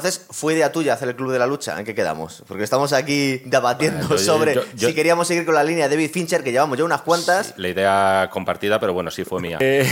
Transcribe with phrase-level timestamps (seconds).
[0.00, 1.78] Entonces, ¿fue idea tuya hacer el Club de la Lucha?
[1.78, 2.42] ¿En qué quedamos?
[2.48, 5.88] Porque estamos aquí debatiendo Bueno, yo- sobre yo- yo- si queríamos seguir con la línea
[5.88, 7.52] de David Fincher, que llevamos ya unas cuantas.
[7.58, 9.58] La idea compartida, pero bueno, sí fue mía.
[9.60, 9.86] Eh,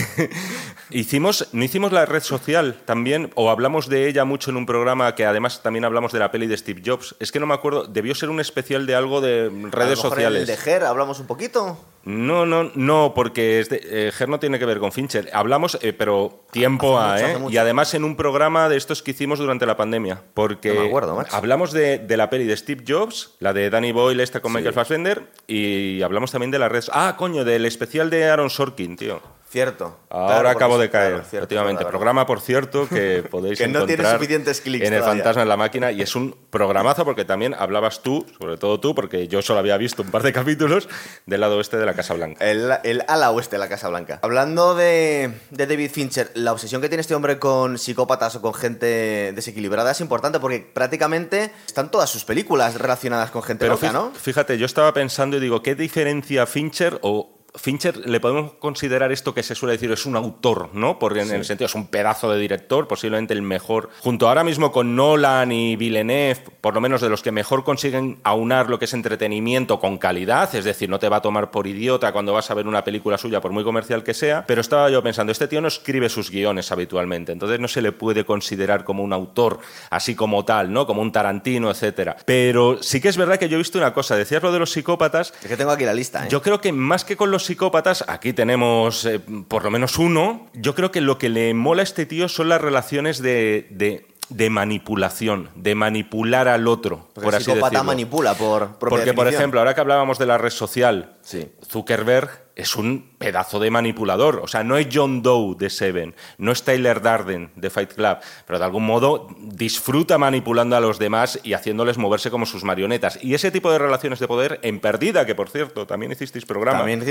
[0.91, 3.31] hicimos, ¿No hicimos la red social también?
[3.35, 6.47] ¿O hablamos de ella mucho en un programa que además también hablamos de la peli
[6.47, 7.15] de Steve Jobs?
[7.21, 9.99] Es que no me acuerdo, debió ser un especial de algo de A lo redes
[9.99, 10.37] mejor sociales.
[10.37, 11.79] En el de Ger hablamos un poquito.
[12.05, 15.29] No, no, no, porque es de- eh, Ger no tiene que ver con Fincher.
[15.35, 17.55] Hablamos, eh, pero tiempo Hace a, mucho, ¿eh?
[17.55, 20.23] Y además en un programa de estos que hicimos durante la pandemia.
[20.33, 23.93] Porque No me acuerdo, hablamos de, de la peli de Steve Jobs, la de Danny
[23.93, 26.85] Boyle, esta con Michael Fassbender, y hablamos también de la red.
[26.93, 29.21] Ah, coño, del especial de Aaron Sorkin, tío.
[29.51, 29.99] Cierto.
[30.11, 31.87] Ahora Claro, acabo de caer, claro, cierto, efectivamente.
[31.87, 35.03] Programa, por cierto, que podéis Que no tiene encontrar suficientes clics en El.
[35.03, 35.91] Fantasma en la Máquina.
[35.91, 39.79] Y es un programazo porque también hablabas tú, sobre todo tú, porque yo solo había
[39.79, 40.89] visto un par de capítulos
[41.25, 42.45] del lado oeste de la Casa Blanca.
[42.45, 44.19] El, el ala oeste de la Casa Blanca.
[44.23, 48.53] Hablando de, de David Fincher, la obsesión que tiene este hombre con psicópatas o con
[48.53, 53.93] gente desequilibrada es importante porque prácticamente están todas sus películas relacionadas con gente Pero loca,
[53.93, 54.13] ¿no?
[54.13, 59.35] fíjate, yo estaba pensando y digo, ¿qué diferencia Fincher o Fincher le podemos considerar esto
[59.35, 60.99] que se suele decir es un autor, ¿no?
[60.99, 64.73] Porque en el sentido es un pedazo de director, posiblemente el mejor, junto ahora mismo
[64.73, 68.85] con Nolan y Villeneuve, por lo menos de los que mejor consiguen aunar lo que
[68.85, 72.51] es entretenimiento con calidad, es decir, no te va a tomar por idiota cuando vas
[72.51, 75.49] a ver una película suya, por muy comercial que sea, pero estaba yo pensando, este
[75.49, 79.59] tío no escribe sus guiones habitualmente, entonces no se le puede considerar como un autor
[79.91, 80.87] así como tal, ¿no?
[80.87, 82.17] Como un Tarantino, etcétera.
[82.25, 84.71] Pero sí que es verdad que yo he visto una cosa, decías lo de los
[84.71, 86.29] psicópatas, Es que tengo aquí la lista, ¿eh?
[86.31, 90.47] yo creo que más que con los psicópatas, aquí tenemos eh, por lo menos uno,
[90.55, 94.07] yo creo que lo que le mola a este tío son las relaciones de, de-
[94.31, 97.85] de manipulación, de manipular al otro, Porque por el así psicópata decirlo.
[97.85, 101.49] manipula por propia Porque, por ejemplo, ahora que hablábamos de la red social, Sí.
[101.67, 104.41] Zuckerberg es un pedazo de manipulador.
[104.43, 108.19] O sea, no es John Doe de Seven, no es Tyler Darden de Fight Club,
[108.47, 113.21] pero de algún modo disfruta manipulando a los demás y haciéndoles moverse como sus marionetas.
[113.23, 116.79] Y ese tipo de relaciones de poder en Perdida, que por cierto, también hicisteis programa.
[116.79, 117.05] También,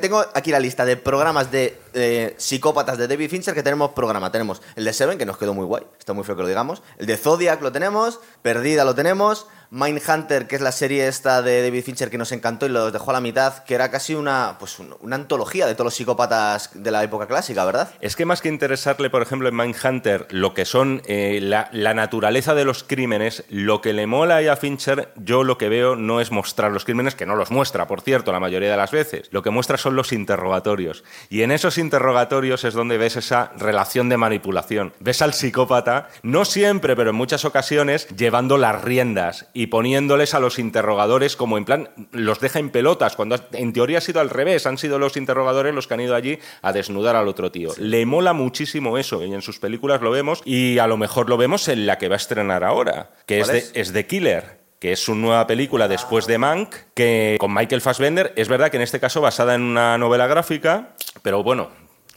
[0.00, 4.32] tengo aquí la lista de programas de eh, psicópatas de David Fincher que tenemos programa.
[4.32, 6.82] Tenemos el de Seven, que nos quedó muy guay, está muy feo que lo digamos.
[6.96, 9.46] El de Zodiac lo tenemos, Perdida lo tenemos.
[9.70, 13.10] Mindhunter, que es la serie esta de David Fincher que nos encantó y los dejó
[13.10, 16.70] a la mitad, que era casi una, pues, un- una antología de todos los psicópatas
[16.74, 17.88] de la época clásica, ¿verdad?
[18.00, 22.54] Es que más que interesarle, por ejemplo, en Mindhunter, lo que son eh, la, naturaleza
[22.54, 26.30] de los crímenes, lo que le mola a Fincher, yo lo que veo no es
[26.30, 29.28] mostrar los crímenes, que no los muestra, por cierto, la mayoría de las veces.
[29.30, 31.04] Lo que muestra son los interrogatorios.
[31.28, 34.92] Y en esos interrogatorios es donde ves esa relación de manipulación.
[35.00, 40.58] Ves al psicópata, no siempre, pero en muchas ocasiones, llevando las riendas poniéndoles a los
[40.58, 44.66] interrogadores como en plan, los deja en pelotas, cuando en teoría ha sido al revés,
[44.66, 47.72] han sido los interrogadores los que han ido allí a desnudar al otro tío.
[47.78, 51.36] Le mola muchísimo eso y en sus películas lo vemos y a lo mejor lo
[51.36, 53.72] vemos en la que va a estrenar ahora, que es ¿Cuál de, es?
[53.74, 58.32] es The Killer que es su nueva película después de Mank, que con Michael Fassbender,
[58.34, 61.68] es verdad que en este caso basada en una novela gráfica, pero bueno,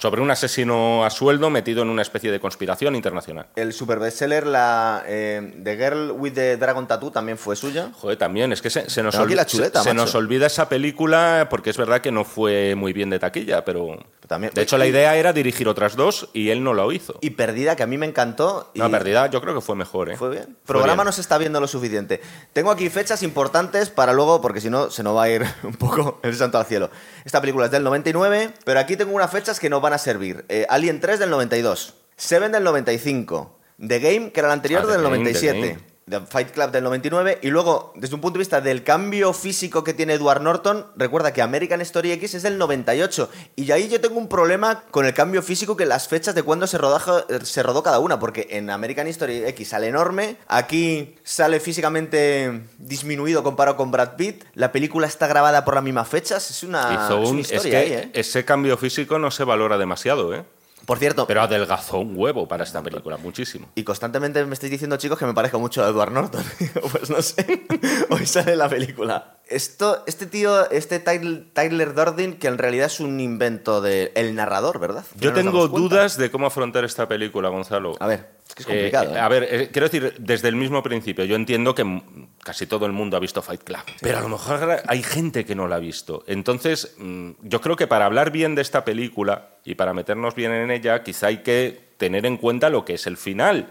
[0.04, 3.46] sobre un asesino a sueldo metido en una especie de conspiración internacional.
[3.56, 7.90] El super bestseller, la eh, The Girl with the Dragon Tattoo, también fue suya.
[7.94, 10.14] Joder, también, es que se, se nos, Tengo aquí olvi- la chuleta, se- se nos
[10.14, 13.98] olvida esa película porque es verdad que no fue muy bien de taquilla, pero...
[14.28, 17.18] También- de hecho, la idea era dirigir otras dos y él no lo hizo.
[17.22, 18.72] Y Perdida, que a mí me encantó.
[18.74, 20.18] Y No, perdida, yo creo que fue mejor, ¿eh?
[20.18, 20.46] Fue bien.
[20.66, 21.06] Fue programa bien.
[21.06, 22.20] no se está viendo lo suficiente.
[22.52, 25.76] Tengo aquí fechas importantes para luego, porque si no, se nos va a ir un
[25.76, 26.90] poco el santo al cielo.
[27.24, 30.46] Esta película es del 99, pero aquí tengo unas fechas que nos van a servir.
[30.50, 34.88] Eh, Alien 3 del 92, Seven del 95, The Game, que era la anterior, Ah,
[34.88, 35.93] del Game, The 97.
[36.10, 39.84] The Fight Club del 99 y luego, desde un punto de vista del cambio físico
[39.84, 44.02] que tiene Edward Norton, recuerda que American Story X es del 98 y ahí yo
[44.02, 47.64] tengo un problema con el cambio físico que las fechas de cuándo se, rodaja- se
[47.64, 53.78] rodó cada una, porque en American Story X sale enorme, aquí sale físicamente disminuido comparado
[53.78, 56.94] con Brad Pitt, la película está grabada por las mismas fechas, es una,
[57.38, 58.10] es es historia que ahí, ¿eh?
[58.14, 60.44] ese cambio físico no se valora demasiado, ¿eh?
[60.86, 63.70] Por cierto, Pero adelgazó un huevo para esta película, muchísimo.
[63.76, 66.44] Y constantemente me estáis diciendo, chicos, que me parezco mucho a Edward Norton.
[66.92, 67.66] pues no sé.
[68.10, 69.38] Hoy sale la película.
[69.48, 75.06] Esto, este tío, este Tyler, Durden, que en realidad es un invento del narrador, ¿verdad?
[75.16, 77.96] Yo no tengo dudas de cómo afrontar esta película, Gonzalo.
[78.00, 79.14] A ver, es que es Eh, complicado.
[79.14, 79.20] eh, ¿eh?
[79.22, 82.02] a ver, eh, quiero decir, desde el mismo principio, yo entiendo que
[82.44, 85.56] casi todo el mundo ha visto Fight Club, pero a lo mejor hay gente que
[85.56, 86.24] no la ha visto.
[86.28, 90.52] Entonces, mm, yo creo que para hablar bien de esta película y para meternos bien
[90.52, 93.68] en ella, quizá hay que tener en cuenta lo que es el final.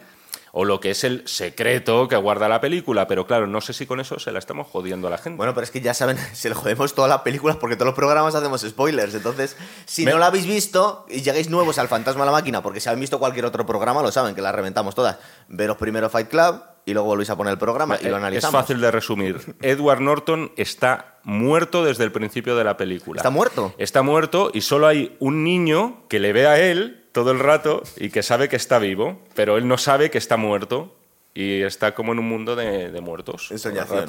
[0.53, 3.87] O lo que es el secreto que guarda la película, pero claro, no sé si
[3.87, 5.37] con eso se la estamos jodiendo a la gente.
[5.37, 7.95] Bueno, pero es que ya saben, se le jodemos todas las películas porque todos los
[7.95, 9.15] programas hacemos spoilers.
[9.15, 9.57] Entonces,
[9.87, 12.89] si no la habéis visto y llegáis nuevos al Fantasma a la Máquina, porque si
[12.89, 15.19] habéis visto cualquier otro programa, lo saben, que la reventamos todas.
[15.49, 18.55] Veros primero Fight Club y luego volvéis a poner el programa y lo analizamos.
[18.55, 19.57] Es fácil de resumir.
[19.63, 23.21] Edward Norton está muerto desde el principio de la película.
[23.21, 23.75] ¿Está muerto?
[23.79, 27.83] Está muerto y solo hay un niño que le ve a él todo el rato
[27.97, 30.95] y que sabe que está vivo, pero él no sabe que está muerto
[31.35, 33.51] y está como en un mundo de, de muertos.
[33.51, 33.59] En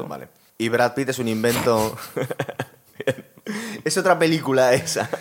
[0.08, 0.28] vale.
[0.58, 1.98] Y Brad Pitt es un invento...
[3.84, 5.10] es otra película esa.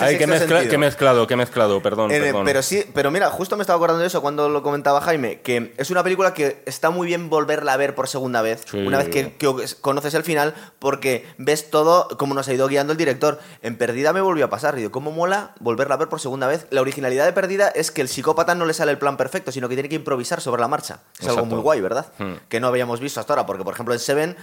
[0.00, 2.10] Ay, qué, mezclado, qué mezclado, perdón,
[2.44, 5.74] Pero sí, pero mira, justo me estaba acordando de eso cuando lo comentaba Jaime, que
[5.76, 9.08] es una película que está muy bien volverla a ver por segunda vez, una vez
[9.08, 9.36] que,
[9.80, 13.40] conoces el final, porque ves todo como nos ha ido guiando el director.
[13.62, 16.46] En Perdida me volvió a pasar, y digo, ¿cómo mola volverla a ver por segunda
[16.46, 16.66] vez?
[16.70, 19.68] La originalidad de Perdida es que el psicópata no le sale el plan perfecto, sino
[19.68, 21.00] que tiene que improvisar sobre la marcha.
[21.18, 22.06] Es algo muy guay, ¿verdad?
[22.18, 22.34] Hmm.
[22.48, 24.36] Que no habíamos visto hasta ahora, porque por ejemplo en Seven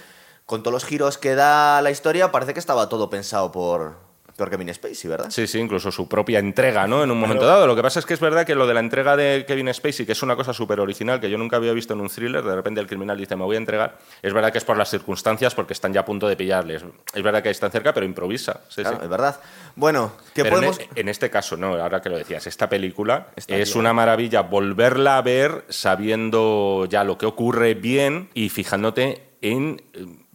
[0.49, 3.97] con todos los giros que da la historia, parece que estaba todo pensado por,
[4.35, 5.29] por Kevin Spacey, ¿verdad?
[5.29, 7.03] Sí, sí, incluso su propia entrega, ¿no?
[7.03, 7.67] En un momento dado.
[7.67, 10.07] Lo que pasa es que es verdad que lo de la entrega de Kevin Spacey,
[10.07, 12.55] que es una cosa súper original que yo nunca había visto en un thriller, de
[12.55, 15.53] repente el criminal dice, me voy a entregar, es verdad que es por las circunstancias,
[15.53, 16.83] porque están ya a punto de pillarles.
[17.13, 18.61] Es verdad que están cerca, pero improvisa.
[18.69, 19.39] Sí, claro, es verdad.
[19.75, 20.79] Bueno, ¿qué e- podemos...?
[20.95, 25.21] En, este caso, no, ahora que lo decías, esta película es una maravilla volverla a
[25.21, 29.81] ver sabiendo ya lo que ocurre bien y fijándote en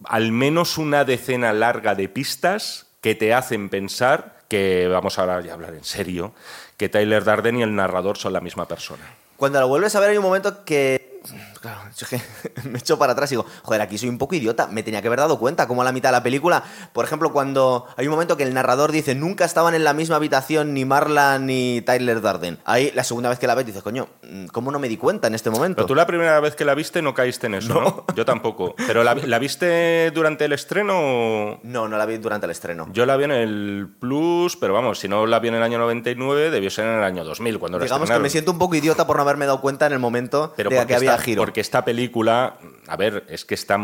[0.03, 5.53] al menos una decena larga de pistas que te hacen pensar que, vamos ahora a
[5.53, 6.33] hablar en serio,
[6.77, 9.03] que Tyler Darden y el narrador son la misma persona.
[9.37, 11.21] Cuando lo vuelves a ver hay un momento que
[11.65, 11.79] Claro,
[12.69, 14.67] me echo para atrás y digo, joder, aquí soy un poco idiota.
[14.67, 16.63] Me tenía que haber dado cuenta, como a la mitad de la película.
[16.93, 20.17] Por ejemplo, cuando hay un momento que el narrador dice, nunca estaban en la misma
[20.17, 22.59] habitación ni Marla ni Tyler Darden.
[22.65, 25.27] Ahí, la segunda vez que la ves, dices, coño, mm, ¿cómo no me di cuenta
[25.27, 25.77] en este momento?
[25.77, 28.05] Pero tú la primera vez que la viste no caíste en eso, ¿no?
[28.15, 28.75] Yo tampoco.
[28.85, 31.59] ¿Pero la, viste durante el estreno?
[31.63, 32.89] No, no la vi durante el estreno.
[32.91, 35.79] Yo la vi en el Plus, pero vamos, si no la vi en el año
[35.79, 39.07] 99, debió ser en el año 2000, cuando Digamos que me siento un poco idiota
[39.07, 42.57] por no haberme dado cuenta en el momento de que había giro que esta película,
[42.85, 43.77] a ver, es que está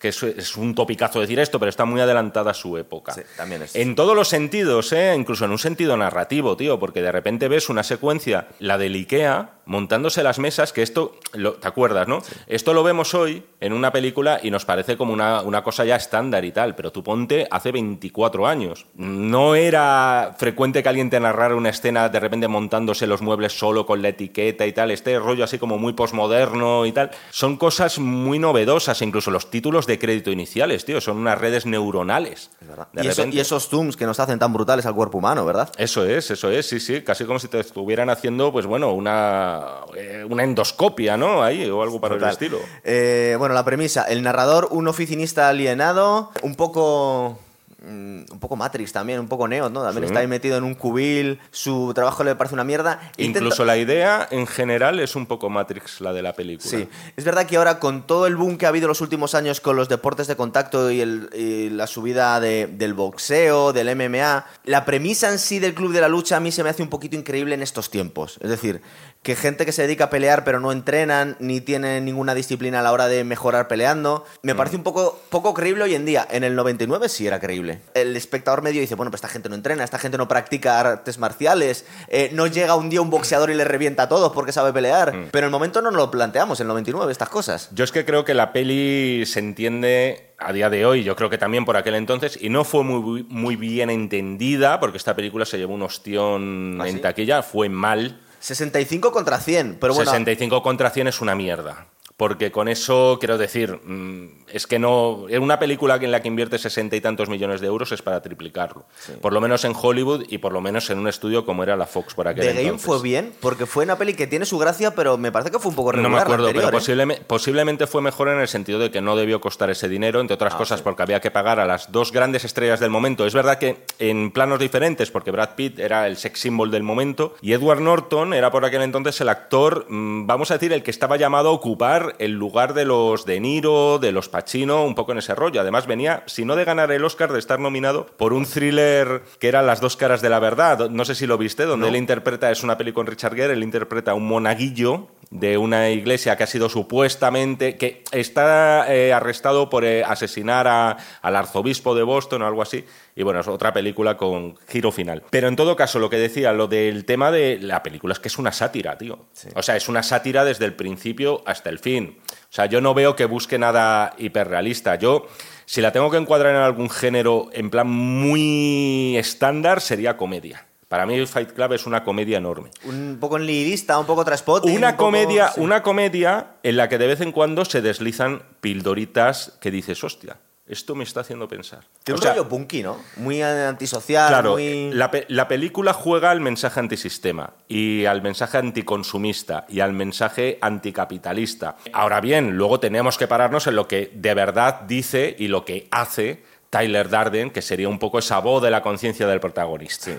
[0.00, 3.12] que es, un topicazo decir esto, pero está muy adelantada a su época.
[3.12, 3.74] Sí, también es.
[3.74, 5.12] En todos los sentidos, ¿eh?
[5.18, 9.54] incluso en un sentido narrativo, tío, porque de repente ves una secuencia, la del IKEA,
[9.64, 12.22] montándose las mesas, que esto, ¿te acuerdas, no?
[12.46, 15.96] Esto lo vemos hoy en una película y nos parece como una, una, cosa ya
[15.96, 18.86] estándar y tal, pero tú ponte hace 24 años.
[18.94, 23.86] No era frecuente que alguien te narrara una escena de repente montándose los muebles solo
[23.86, 27.10] con la etiqueta y tal, este rollo así como muy posmoderno y tal.
[27.30, 32.50] Son cosas muy novedosas, incluso los títulos de crédito iniciales, tío, son unas redes neuronales.
[32.94, 35.70] Y, esos zooms que nos hacen tan brutales al cuerpo humano, ¿verdad?
[35.78, 39.62] Eso es, eso es, sí, sí, casi como si te estuvieran haciendo, pues bueno, una,
[39.96, 41.42] eh, una endoscopia, ¿no?
[41.42, 42.58] Ahí, o algo para el estilo.
[42.84, 47.38] Eh, bueno, la premisa, el narrador, un oficinista alienado, un poco
[47.86, 49.82] Mm, un poco Matrix también, un poco Neo, ¿no?
[49.82, 53.12] También está ahí metido en un cubil, su trabajo le parece una mierda.
[53.16, 56.68] Incluso la idea en general es un poco Matrix la de la película.
[56.68, 59.60] Sí, es verdad que ahora con todo el boom que ha habido los últimos años
[59.60, 65.38] con los deportes de contacto y, la subida del boxeo, del MMA, la premisa en
[65.38, 67.62] sí del club de la lucha a mí se me hace un poquito increíble en
[67.62, 68.38] estos tiempos.
[68.40, 68.80] Es decir,
[69.26, 72.82] que gente que se dedica a pelear pero no entrenan ni tienen ninguna disciplina a
[72.82, 74.56] la hora de mejorar peleando, me mm.
[74.56, 76.24] parece un poco, poco creíble hoy en día.
[76.30, 77.80] En el 99 sí era creíble.
[77.94, 81.18] El espectador medio dice, bueno, pues esta gente no entrena, esta gente no practica artes
[81.18, 84.72] marciales, eh, no llega un día un boxeador y le revienta a todos porque sabe
[84.72, 85.12] pelear.
[85.12, 85.28] Mm.
[85.32, 87.68] Pero en el momento no nos lo planteamos, en el 99, estas cosas.
[87.72, 91.30] Yo es que creo que la peli se entiende a día de hoy, yo creo
[91.30, 95.44] que también por aquel entonces, y no fue muy, muy bien entendida, porque esta película
[95.44, 100.10] se llevó un ostión ¿Ah, en taquilla, fue mal 65 contra 100, pero bueno.
[100.10, 105.26] 65 contra 100 es una mierda porque con eso, quiero decir, mm, es que no.
[105.28, 108.22] En una película en la que invierte sesenta y tantos millones de euros es para
[108.22, 108.86] triplicarlo.
[109.20, 111.86] Por lo menos en Hollywood y por lo menos en un estudio como era la
[111.86, 114.94] Fox por aquel The Game fue bien, porque fue una peli que tiene su gracia,
[114.94, 116.10] pero me parece que fue un poco regular.
[116.10, 117.20] No me acuerdo, pero ¿eh?
[117.26, 120.54] posiblemente, fue mejor en el sentido de que no debió costar ese dinero, entre otras
[120.54, 123.26] ah, cosas porque había que pagar a las dos grandes estrellas del momento.
[123.26, 127.34] Es verdad que en planos diferentes, porque Brad Pitt era el sex symbol del momento
[127.42, 130.90] y Edward Norton era por aquel entonces el actor, mm, vamos a decir, el que
[130.90, 135.12] estaba llamado a ocupar el lugar de los De Niro, de los Pacino, un poco
[135.12, 135.60] en ese rollo.
[135.60, 139.48] Además venía, si no de ganar el Oscar, de estar nominado por un thriller que
[139.48, 140.90] era Las dos caras de la verdad.
[140.90, 143.62] No sé si lo viste, donde él interpreta, es una peli con Richard Gere, él
[143.62, 149.84] interpreta un monaguillo de una iglesia que ha sido supuestamente, que está eh, arrestado por
[149.84, 152.84] eh, asesinar a- al arzobispo de Boston o algo así.
[153.18, 155.22] Y bueno, es otra película con giro final.
[155.30, 158.28] Pero en todo caso, lo que decía, lo del tema de la película es que
[158.28, 159.18] es una sátira, tío.
[159.54, 162.18] O sea, es una sátira desde el principio hasta el fin.
[162.20, 164.96] O sea, yo no veo que busque nada hiperrealista.
[164.96, 165.26] Yo,
[165.64, 170.66] si la tengo que encuadrar en algún género en plan muy estándar, sería comedia.
[170.88, 172.70] Para mí Fight Club es una comedia enorme.
[172.84, 174.76] Un poco nihilista, un poco traspotting.
[174.76, 175.60] Una un poco- comedia, sí.
[175.60, 180.36] una comedia en la que de vez en cuando se deslizan pildoritas que dices, hostia,
[180.68, 181.80] esto me está haciendo pensar.
[182.02, 182.96] Tiene O un sea, rollo punky, ¿no?
[183.16, 184.90] Muy antisocial, Claro, muy...
[184.92, 190.58] la, pe- la película juega al mensaje antisistema y al mensaje anticonsumista y al mensaje
[190.60, 191.76] anticapitalista.
[191.92, 195.86] Ahora bien, luego tenemos que pararnos en lo que de verdad dice y lo que
[195.90, 196.42] hace
[196.76, 200.10] Tyler Darden, que sería un poco esa voz de la conciencia del protagonista.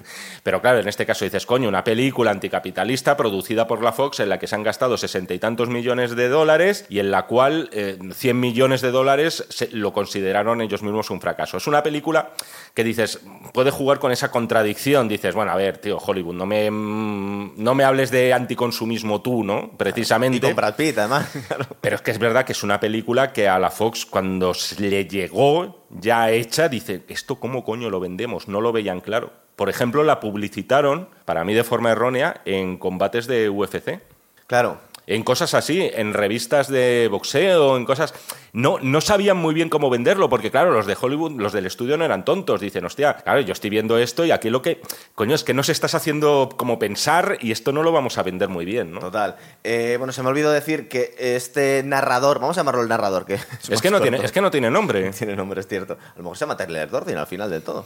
[0.43, 4.29] Pero claro, en este caso dices, coño, una película anticapitalista producida por la Fox en
[4.29, 7.69] la que se han gastado sesenta y tantos millones de dólares y en la cual
[7.73, 11.57] eh, 100 millones de dólares se- lo consideraron ellos mismos un fracaso.
[11.57, 12.31] Es una película
[12.73, 13.19] que dices,
[13.53, 15.07] puede jugar con esa contradicción.
[15.07, 19.43] Dices, bueno, a ver, tío, Hollywood, no me, mm, no me hables de anticonsumismo tú,
[19.43, 19.71] ¿no?
[19.77, 20.37] Precisamente.
[20.37, 21.27] Y con Brad Pitt, además.
[21.81, 24.81] Pero es que es verdad que es una película que a la Fox, cuando se
[24.81, 28.47] le llegó ya hecha, dice, ¿esto cómo coño lo vendemos?
[28.47, 29.31] No lo veían claro.
[29.55, 34.01] Por ejemplo, la publicitaron, para mí de forma errónea, en combates de UFC.
[34.45, 34.77] Claro.
[35.07, 38.13] En cosas así, en revistas de boxeo, en cosas...
[38.51, 41.95] No, no sabían muy bien cómo venderlo, porque claro, los de Hollywood, los del estudio
[41.95, 42.59] no eran tontos.
[42.59, 44.81] Dicen, hostia, claro, yo estoy viendo esto y aquí lo que...
[45.15, 48.49] Coño, es que nos estás haciendo como pensar y esto no lo vamos a vender
[48.49, 48.99] muy bien, ¿no?
[48.99, 49.37] Total.
[49.63, 53.35] Eh, bueno, se me olvidó decir que este narrador, vamos a llamarlo el narrador, que
[53.69, 55.09] Es que, no tiene, es que no tiene nombre.
[55.17, 55.93] tiene nombre, es cierto.
[55.93, 57.85] A lo mejor se llama Tyler Durden al final del todo.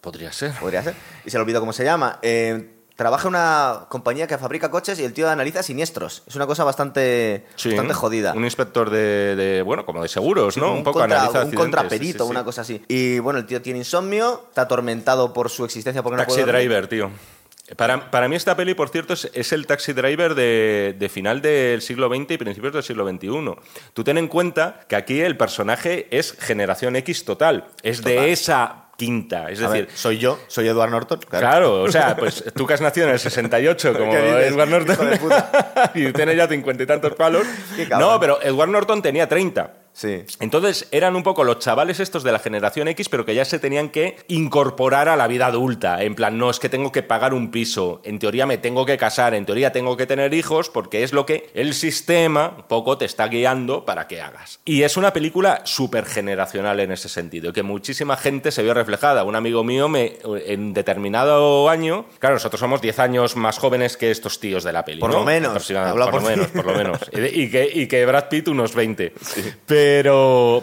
[0.00, 0.52] Podría ser.
[0.52, 0.94] Podría ser.
[1.24, 2.20] Y se le olvidó cómo se llama.
[2.22, 6.24] Eh, trabaja en una compañía que fabrica coches y el tío analiza siniestros.
[6.26, 8.32] Es una cosa bastante, Sí, bastante jodida.
[8.34, 10.72] Un inspector de, de, bueno, como de seguros, Sí, ¿no?
[10.74, 12.82] Un poco contra- analiza un contraperito, sí, una cosa así.
[12.88, 16.46] Y bueno, el tío tiene insomnio, está atormentado por su existencia porque no Taxi puede
[16.46, 16.68] dormir.
[16.68, 17.10] Driver, tío.
[17.76, 21.40] Para, para mí esta peli, por cierto, es, es el Taxi Driver de, de final
[21.40, 23.28] del siglo XX y principios del siglo XXI.
[23.94, 27.68] Tú ten en cuenta que aquí el personaje es generación X total.
[27.84, 28.12] Es Total.
[28.12, 29.48] de esa quinta.
[29.48, 31.20] Es A decir, ver, soy yo, soy Edward Norton.
[31.30, 34.12] Claro, o sea, pues tú que has nacido en el 68 como.
[34.12, 35.08] Edward Norton
[35.94, 37.46] y tienes ya cincuenta y tantos palos.
[37.98, 39.72] No, pero Edward Norton tenía 30.
[39.98, 40.22] Sí.
[40.38, 43.58] Entonces eran un poco los chavales estos de la generación X, pero que ya se
[43.58, 46.04] tenían que incorporar a la vida adulta.
[46.04, 48.96] En plan, no es que tengo que pagar un piso, en teoría me tengo que
[48.96, 53.06] casar, en teoría tengo que tener hijos, porque es lo que el sistema poco te
[53.06, 54.60] está guiando para que hagas.
[54.64, 59.24] Y es una película súper generacional en ese sentido, que muchísima gente se vio reflejada.
[59.24, 64.12] Un amigo mío me, en determinado año, claro, nosotros somos 10 años más jóvenes que
[64.12, 65.00] estos tíos de la peli.
[65.00, 65.18] Por ¿no?
[65.18, 65.66] lo menos.
[65.66, 66.98] Por, por lo menos, por lo menos.
[67.50, 69.12] Que, y que Brad Pitt unos 20.
[69.66, 69.87] Pero,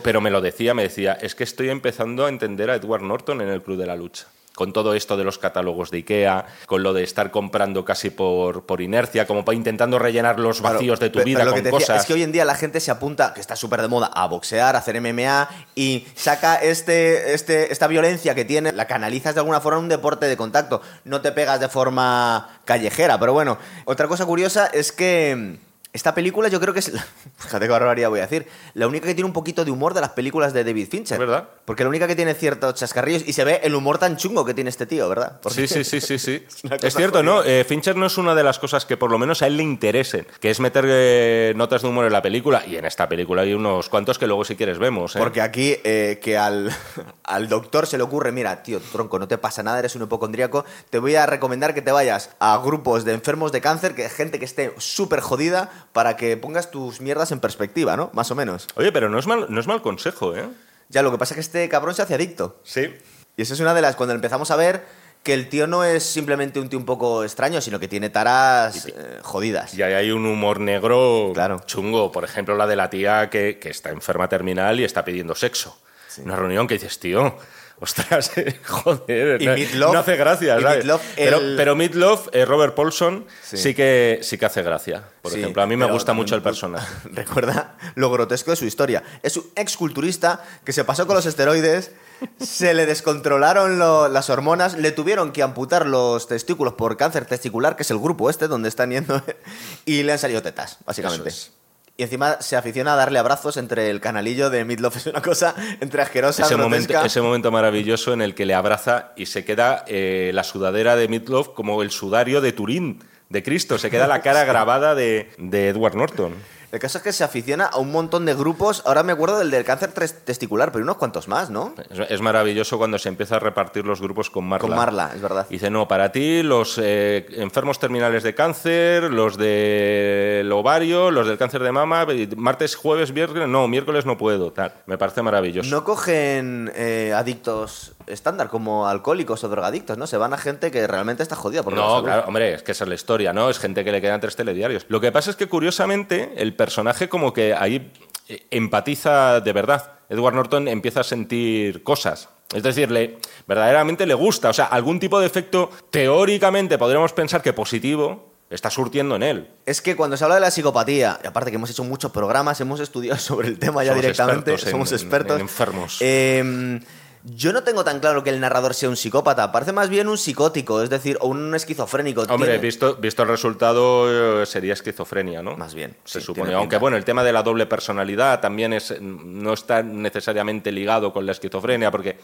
[0.03, 3.41] pero me lo decía, me decía, es que estoy empezando a entender a Edward Norton
[3.41, 4.25] en el Club de la Lucha.
[4.55, 8.65] Con todo esto de los catálogos de Ikea, con lo de estar comprando casi por,
[8.65, 11.51] por inercia, como para intentando rellenar los Claro, vacíos de tu pero- vida pero lo
[11.51, 12.01] con que te decía cosas.
[12.03, 14.27] es que hoy en día la gente se apunta, que está súper de moda, a
[14.27, 19.41] boxear, a hacer MMA y saca este, este, esta violencia que tiene, la canalizas de
[19.41, 20.81] alguna forma en un deporte de contacto.
[21.03, 23.57] No te pegas de forma callejera, pero bueno.
[23.83, 25.57] Otra cosa curiosa es que
[25.95, 27.05] esta película yo creo que es, la-
[27.37, 30.01] fíjate qué barbaridad voy a decir, la única que tiene un poquito de humor de
[30.01, 31.17] las películas de David Fincher.
[31.17, 31.47] ¿Verdad?
[31.65, 34.53] Porque la única que tiene ciertos chascarrillos y se ve el humor tan chungo que
[34.53, 35.39] tiene este tío, ¿verdad?
[35.41, 36.45] Porque- Sí, sí, sí, sí, sí.
[36.81, 37.23] Es cierto, jodida.
[37.31, 37.43] ¿no?
[37.43, 39.63] Eh, Fincher no es una de las cosas que por lo menos a él le
[39.63, 42.63] interesen, que es meter eh, notas de humor en la película.
[42.67, 45.15] Y en esta película hay unos cuantos que luego si quieres vemos.
[45.15, 45.19] ¿eh?
[45.19, 46.71] Porque aquí que al,
[47.23, 50.65] al doctor se le ocurre, mira, tío, tronco, no te pasa nada, eres un hipocondríaco,
[50.89, 54.39] te voy a recomendar que te vayas a grupos de enfermos de cáncer, que gente
[54.39, 58.09] que esté súper jodida, para que pongas tus mierdas en perspectiva, ¿no?
[58.13, 58.67] Más o menos.
[58.75, 60.47] Oye, pero no es mal, no es mal consejo, ¿eh?
[60.89, 62.59] Ya, lo que pasa es que este cabrón se hace adicto.
[62.63, 62.93] Sí.
[63.37, 64.83] Y esa es una de las, cuando empezamos a ver
[65.23, 68.85] que el tío no es simplemente un tío un poco extraño, sino que tiene taras
[68.85, 69.73] eh, jodidas.
[69.73, 71.61] Y ahí hay un humor negro Claro.
[71.65, 72.11] chungo.
[72.11, 75.75] Por ejemplo, la de la tía que, que está enferma terminal y está pidiendo sexo.
[76.23, 77.35] Una reunión que dices, tío,
[77.79, 78.31] ostras,
[78.65, 80.59] joder, Y no, Meatloaf- no hace gracia.
[80.59, 80.77] ¿sabes?
[80.85, 83.57] Meatloaf, pero, el- pero Meatloaf, eh, Robert Paulson, Sí.
[83.57, 83.73] sí.
[83.75, 85.03] que, sí que hace gracia.
[85.21, 86.87] Por Sí, ejemplo, a mí me gusta mucho el personaje.
[87.11, 89.03] Recuerda lo grotesco de su historia.
[89.23, 91.91] Es un exculturista que se pasó con los esteroides,
[92.39, 97.75] se le descontrolaron lo- las hormonas, le tuvieron que amputar los testículos por cáncer testicular,
[97.75, 99.21] que es el grupo este donde están yendo,
[99.85, 101.29] y le han salido tetas, básicamente.
[101.29, 101.51] Eso es.
[101.97, 104.97] Y encima se aficiona a darle abrazos entre el canalillo de Midlove.
[104.97, 107.05] Es una cosa entre asquerosa, Ese momento, grotesca.
[107.05, 111.07] ese momento maravilloso en el que le abraza y se queda eh, la sudadera de
[111.07, 112.99] Meatloaf como el sudario de Turín.
[113.29, 116.33] de Cristo, se queda la cara grabada de, de Edward Norton.
[116.75, 118.83] El caso es que se aficiona a un montón de grupos.
[118.85, 121.73] Ahora me acuerdo del del cáncer testicular, pero unos cuantos más, ¿no?
[121.89, 124.67] Es, es maravilloso cuando se empieza a repartir los grupos con Marla.
[124.67, 125.47] Con Marla, es verdad.
[125.49, 131.37] Dice, no, para ti los eh, enfermos terminales de cáncer, los del ovario, los del
[131.37, 134.51] cáncer de mama, y martes, jueves, viernes, no, miércoles no puedo.
[134.51, 134.73] Tal.
[134.85, 135.69] Me parece maravilloso.
[135.69, 140.07] No cogen eh, adictos estándar como alcohólicos o drogadictos, ¿no?
[140.07, 142.83] Se van a gente que realmente está jodida por No, claro, hombre, es que esa
[142.83, 143.49] es la historia, ¿no?
[143.49, 144.85] Es gente que le quedan tres telediarios.
[144.89, 147.91] Lo que pasa es que, curiosamente, el personaje como que ahí
[148.27, 149.91] eh, empatiza de verdad.
[150.09, 152.29] Edward Norton empieza a sentir cosas.
[152.53, 153.17] Es decir, le,
[153.47, 154.49] verdaderamente le gusta.
[154.49, 159.49] O sea, algún tipo de efecto teóricamente podríamos pensar que positivo está surtiendo en él.
[159.65, 162.61] Es que cuando se habla de la psicopatía, y aparte que hemos hecho muchos programas,
[162.61, 165.35] hemos estudiado sobre el tema ya Somos directamente, expertos somos en- expertos.
[165.35, 165.97] en enfermos.
[166.01, 166.79] Eh,
[167.25, 170.17] yo no tengo tan claro que el narrador sea un psicópata, parece más bien un
[170.17, 172.21] psicótico, es decir, o un esquizofrénico.
[172.21, 175.57] Hombre, Tiene- visto, visto el resultado, eh, sería esquizofrenia, ¿no?
[175.57, 176.53] Más bien, Se sí, supone.
[176.53, 176.79] Aunque pinta.
[176.79, 181.31] bueno, el tema de la doble personalidad también es, no está necesariamente ligado con la
[181.31, 182.17] esquizofrenia, porque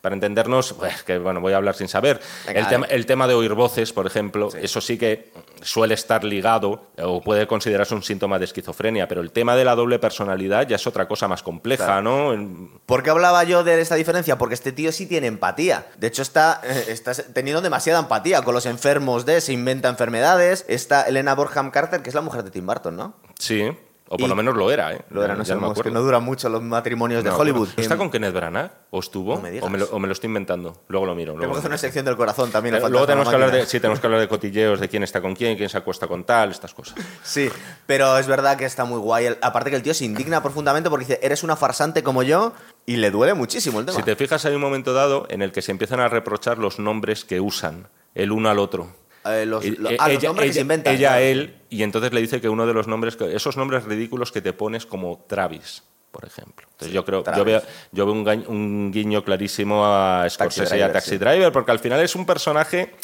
[0.00, 2.20] para entendernos, pues, que bueno, voy a hablar sin saber.
[2.46, 6.24] Venga, el, tema, el tema de oír voces, por ejemplo, eso sí que suele estar
[6.24, 10.66] ligado o puede considerarse un síntoma de esquizofrenia, pero el tema de la doble personalidad
[10.68, 12.36] ya es otra cosa más compleja, Claro.
[12.36, 12.70] ¿no?
[12.86, 14.38] ¿Por qué hablaba yo de esta diferencia?
[14.38, 15.86] Porque este tío sí tiene empatía.
[15.96, 20.64] De hecho, está, eh, está teniendo demasiada empatía con los enfermos de, se inventa enfermedades.
[20.68, 23.14] Está Elena Borham Carter, que es la mujer de Tim Burton, ¿no?
[23.38, 23.70] Sí,
[24.10, 25.02] o por Y- lo menos lo era, ¿eh?
[25.10, 27.68] Lo era, no Ya me sabemos, que no duran mucho los matrimonios de No, Hollywood.
[27.76, 28.70] ¿no ¿Está con Kenneth Branagh?
[28.90, 29.34] ¿O estuvo?
[29.36, 29.66] No me digas.
[29.66, 30.82] o, me lo, o me lo estoy inventando.
[30.88, 31.32] Luego lo miro.
[31.36, 32.74] luego Tenemos que lo hacer una sección del corazón también.
[32.76, 35.20] Eh, Luego tenemos que hablar de, sí, tenemos que hablar de cotilleos, de quién está
[35.20, 36.94] con quién, quién se acuesta con tal, estas cosas.
[37.22, 37.50] Sí,
[37.86, 39.36] pero es verdad que está muy guay.
[39.42, 42.54] Aparte que el tío se indigna profundamente porque dice, eres una farsante como yo,
[42.86, 43.96] y le duele muchísimo el tema.
[43.98, 46.78] Si te fijas, hay un momento dado en el que se empiezan a reprochar los
[46.78, 48.88] nombres que usan el uno al otro.
[49.34, 49.64] Eh, los,
[49.98, 50.94] ah, los nombres que se inventan.
[50.94, 54.32] ella él, y entonces le dice que uno de los nombres, que- esos nombres ridículos
[54.32, 56.66] que te pones como Travis, por ejemplo.
[56.72, 58.14] Entonces yo creo, yo veo, yo veo
[58.48, 61.18] un, guiño clarísimo a Scorsese y a Driver, Taxi sí.
[61.18, 62.94] Driver, porque al final es un personaje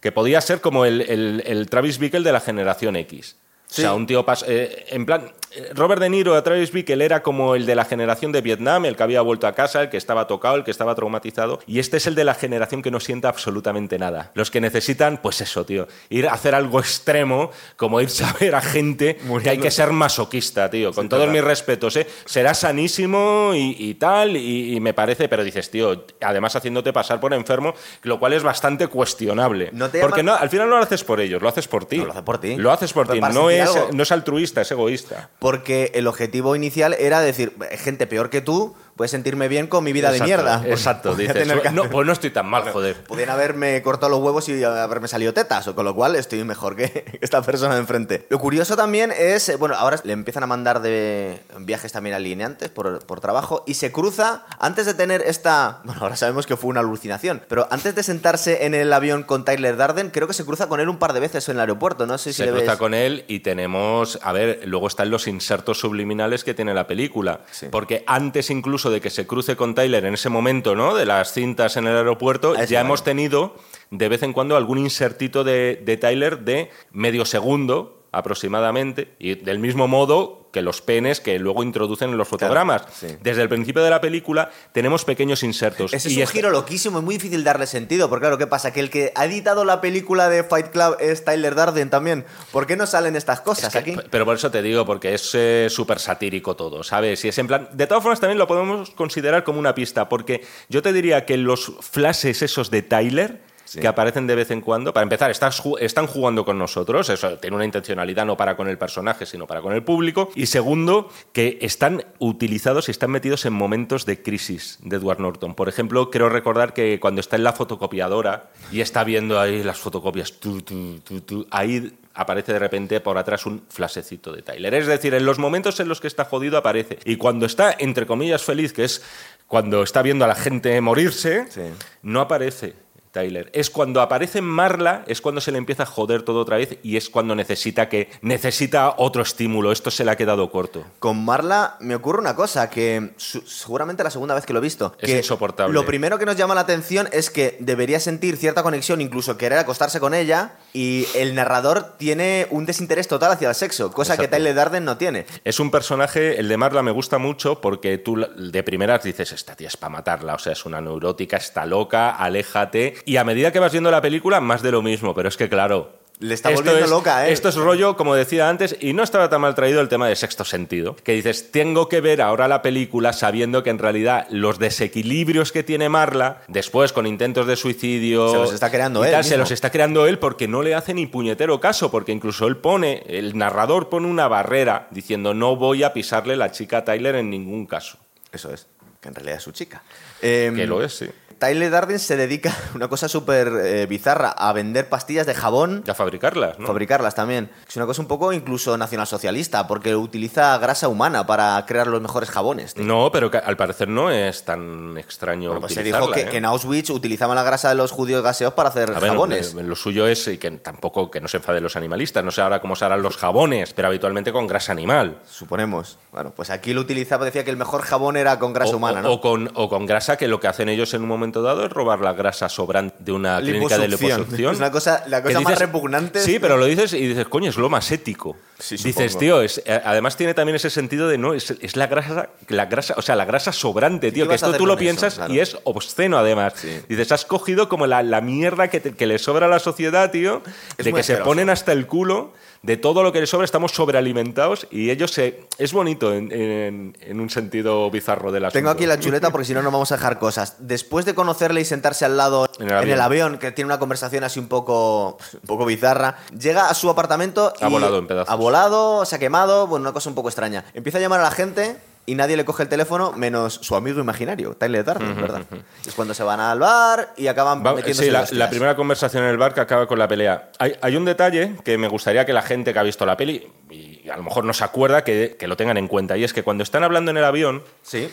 [0.00, 3.36] que podía ser como el, el- el Travis Bickle de la generación X.
[3.68, 3.82] Sí.
[3.82, 5.32] O sea, un tío pas- eh, en plan
[5.74, 8.96] Robert De Niro a Travis Bickle era como el de la generación de Vietnam, el
[8.96, 11.96] que había vuelto a casa, el que estaba tocado, el que estaba traumatizado, y este
[11.96, 14.30] es el de la generación que no sienta absolutamente nada.
[14.34, 18.54] Los que necesitan, pues eso, tío, ir a hacer algo extremo, como irse a ver
[18.54, 22.06] a gente que hay que ser masoquista, tío, con todos mis respetos, ¿eh?
[22.24, 27.20] Será sanísimo y, y tal, y, y me parece, pero dices, tío, además haciéndote pasar
[27.20, 29.70] por enfermo, lo cual es bastante cuestionable.
[29.72, 31.98] ¿No te Porque no, al final no lo haces por ellos, lo haces por ti.
[31.98, 32.56] No, lo haces por ti.
[32.56, 33.88] Lo haces por ti, no es, algo.
[33.92, 35.30] no es altruista, es egoísta.
[35.46, 39.92] Porque el objetivo inicial era decir, gente peor que tú, puedes sentirme bien con mi
[39.92, 40.62] vida Exacto, de mierda.
[40.66, 42.96] Exacto, dices, no, pues no estoy tan mal, joder.
[43.04, 46.76] Podían haberme cortado los huevos y haberme salido tetas, o con lo cual estoy mejor
[46.76, 48.26] que esta persona de enfrente.
[48.30, 52.70] Lo curioso también es, eh, bueno, ahora le empiezan a mandar de viajes también alineantes
[52.70, 56.70] por, por trabajo y se cruza, antes de tener esta, bueno, ahora sabemos que fue
[56.70, 60.44] una alucinación, pero antes de sentarse en el avión con Tyler Darden, creo que se
[60.44, 62.52] cruza con él un par de veces en el aeropuerto, no sé si Se le
[62.52, 62.78] cruza ves.
[62.78, 67.40] con él y tenemos, a ver, luego están los insertos subliminales que tiene la película.
[67.50, 67.66] Sí.
[67.70, 70.94] Porque antes incluso de que se cruce con Tyler en ese momento, ¿no?
[70.94, 73.56] De las cintas en el aeropuerto, ya hemos tenido
[73.90, 79.58] de vez en cuando algún insertito de, de Tyler de medio segundo aproximadamente y del
[79.58, 82.82] mismo modo que los penes que luego introducen en los fotogramas.
[82.98, 83.08] sí.
[83.20, 85.92] Desde el principio de la película tenemos pequeños insertos.
[85.92, 88.72] Ese es y un giro loquísimo, es muy difícil darle sentido, porque claro, ¿qué pasa?
[88.72, 92.24] Que el que ha editado la película de Fight Club es Tyler Darden también.
[92.52, 93.96] ¿Por qué no salen estas cosas Es que- aquí?
[94.10, 97.22] Pero por eso te digo, porque es eh, súper satírico todo, ¿sabes?
[97.26, 97.68] Y es en plan.
[97.72, 101.36] De todas formas, también lo podemos considerar como una pista, porque yo te diría que
[101.36, 103.40] los flashes esos de Tyler.
[103.66, 103.80] Sí.
[103.80, 104.94] que aparecen de vez en cuando.
[104.94, 108.78] Para empezar, estás están jugando con nosotros, eso tiene una intencionalidad no para con el
[108.78, 110.30] personaje, sino para con el público.
[110.34, 115.54] Y segundo, que están utilizados y están metidos en momentos de crisis de Edward Norton.
[115.54, 119.78] Por ejemplo, quiero recordar que cuando está en la fotocopiadora y está viendo ahí las
[119.78, 124.72] fotocopias, tu, tu, tu, tu, ahí aparece de repente por atrás un flasecito de Tyler.
[124.74, 126.98] Es decir, en los momentos en los que está jodido aparece.
[127.04, 129.02] Y cuando está, entre comillas, feliz, que es
[129.46, 131.62] cuando está viendo a la gente morirse, Sí.
[132.02, 132.74] no aparece.
[133.16, 133.48] Tyler.
[133.54, 136.98] Es cuando aparece Marla, es cuando se le empieza a joder todo otra vez y
[136.98, 139.72] es cuando necesita que necesita otro estímulo.
[139.72, 140.84] Esto se le ha quedado corto.
[140.98, 144.62] Con Marla me ocurre una cosa, que su- seguramente la segunda vez que lo he
[144.62, 144.94] visto.
[145.00, 145.72] Es que insoportable.
[145.72, 149.58] Lo primero que nos llama la atención es que debería sentir cierta conexión, incluso querer
[149.58, 154.28] acostarse con ella, y el narrador tiene un desinterés total hacia el sexo, cosa que.
[154.28, 155.24] Tyler Darden no tiene.
[155.44, 159.54] Es un personaje, el de Marla me gusta mucho porque tú de primeras dices, esta
[159.56, 162.94] tía es para matarla, o sea, es una neurótica, está loca, aléjate.
[163.06, 165.48] Y a medida que vas viendo la película, más de lo mismo, pero es que
[165.48, 167.32] claro, Le está volviendo es, loca, ¿eh?
[167.32, 170.16] Esto es rollo, como decía antes, y no estaba tan mal traído el tema de
[170.16, 170.96] sexto sentido.
[170.96, 175.62] Que dices, tengo que ver ahora la película sabiendo que en realidad los desequilibrios que
[175.62, 178.28] tiene Marla, después con intentos de suicidio.
[178.28, 180.92] Se los está creando él tal, se los está creando él porque no le hace
[180.92, 185.84] ni puñetero caso, porque incluso él pone, el narrador pone una barrera diciendo, no voy
[185.84, 187.98] a pisarle la chica a Tyler en ningún caso.
[188.32, 188.66] Eso es,
[189.00, 189.84] que en realidad es su chica.
[190.22, 191.06] Eh, Que lo es, sí.
[191.38, 195.84] Tyler Darden se dedica a una cosa súper eh, bizarra, a vender pastillas de jabón,
[195.86, 196.66] Y a fabricarlas, ¿no?
[196.66, 197.50] fabricarlas también.
[197.68, 202.30] Es una cosa un poco incluso nacionalsocialista, porque utiliza grasa humana para crear los mejores
[202.30, 202.74] jabones.
[202.74, 202.84] tío.
[202.84, 206.28] No, pero que al parecer no es tan extraño Bueno, pues se dijo que, ¿eh?
[206.28, 209.54] que en Auschwitz utilizaban la grasa de los judíos gaseos para hacer ver, jabones.
[209.54, 212.24] Lo, lo suyo es y que tampoco que no se enfaden los animalistas.
[212.24, 215.18] No sé ahora cómo se harán los jabones, pero habitualmente con grasa animal.
[215.28, 215.98] Suponemos.
[216.12, 219.00] Bueno, pues aquí lo utilizaba, decía que el mejor jabón era con grasa o, humana,
[219.00, 219.12] o- ¿no?
[219.12, 221.72] o con, o con grasa que lo que hacen ellos en un momento dado es
[221.72, 224.52] robar la grasa sobrante de una clínica de Liposucción.
[224.52, 226.20] Es una cosa- la cosa más repugnante.
[226.20, 228.36] Sí, pero lo dices y dices, coño, es lo más ético.
[228.58, 231.86] Sí, dices, tío, es, eh, además tiene también ese sentido de no, es, es la
[231.88, 234.80] grasa, la grasa, o sea, la grasa sobrante, tío, que esto tú lo eso?
[234.80, 235.34] piensas Claro.
[235.34, 236.54] y es obsceno además.
[236.56, 236.80] Sí.
[236.88, 240.10] Dices, has cogido como la, la mierda que, te- que le sobra a la sociedad,
[240.10, 240.42] tío,
[240.78, 243.70] Es de que se ponen hasta el culo de todo lo que les sobra, estamos
[243.72, 245.44] sobrealimentados y ellos se...
[245.58, 249.44] Es bonito en, en- en un sentido bizarro de la Tengo aquí la chuleta porque
[249.46, 250.56] si no, no vamos a dejar cosas.
[250.58, 253.38] Después de conocerle y sentarse al lado En el avión.
[253.38, 257.64] que tiene una conversación así un poco, un poco bizarra, llega a su apartamento y
[257.64, 258.32] Ha volado en pedazos.
[258.46, 260.64] Volado, se ha quemado, bueno, una cosa un poco extraña.
[260.72, 263.98] Empieza a llamar a la gente y nadie le coge el teléfono menos su amigo
[263.98, 265.42] imaginario, Tyler Darden, ¿verdad?
[265.84, 268.38] Es cuando se van al bar y acaban Va- metiéndose sí, en la, hostias.
[268.38, 270.52] la primera conversación en el bar que acaba con la pelea.
[270.60, 273.50] Hay, hay un detalle que me gustaría que la gente que ha visto la peli,
[273.68, 276.16] y a lo mejor no se acuerda, que, que lo tengan en cuenta.
[276.16, 278.08] Y es que cuando están hablando en el avión, Sí.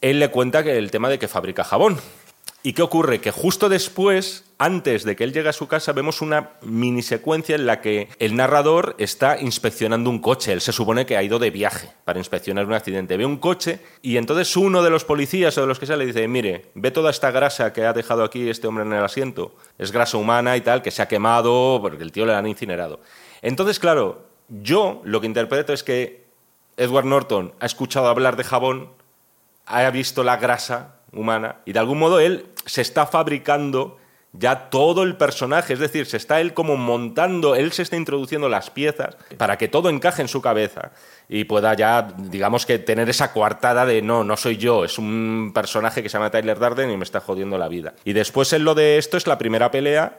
[0.00, 2.00] él le cuenta que el tema de que fabrica jabón.
[2.66, 3.20] ¿Y qué ocurre?
[3.20, 7.54] Que justo después, antes de que él llegue a su casa, vemos una mini secuencia
[7.54, 10.52] en la que el narrador está inspeccionando un coche.
[10.52, 13.16] Él se supone que ha ido de viaje para inspeccionar un accidente.
[13.16, 16.06] Ve un coche y entonces uno de los policías o de los que sea le
[16.06, 19.54] dice, mire, ve toda esta grasa que ha dejado aquí este hombre en el asiento.
[19.78, 22.98] Es grasa humana y tal, que se ha quemado porque el tío le han incinerado.
[23.42, 26.26] Entonces, claro, yo lo que interpreto es que
[26.76, 28.90] Edward Norton ha escuchado hablar de jabón,
[29.66, 33.98] ha visto la grasa humana y de algún modo él se está fabricando
[34.38, 38.48] ya todo el personaje, es decir, se está él como montando, él se está introduciendo
[38.48, 40.92] las piezas para que todo encaje en su cabeza
[41.28, 45.52] y pueda ya, digamos que tener esa coartada de no, no soy yo, es un
[45.54, 47.94] personaje que se llama Tyler Darden y me está jodiendo la vida.
[48.04, 50.18] Y después en lo de esto es la primera pelea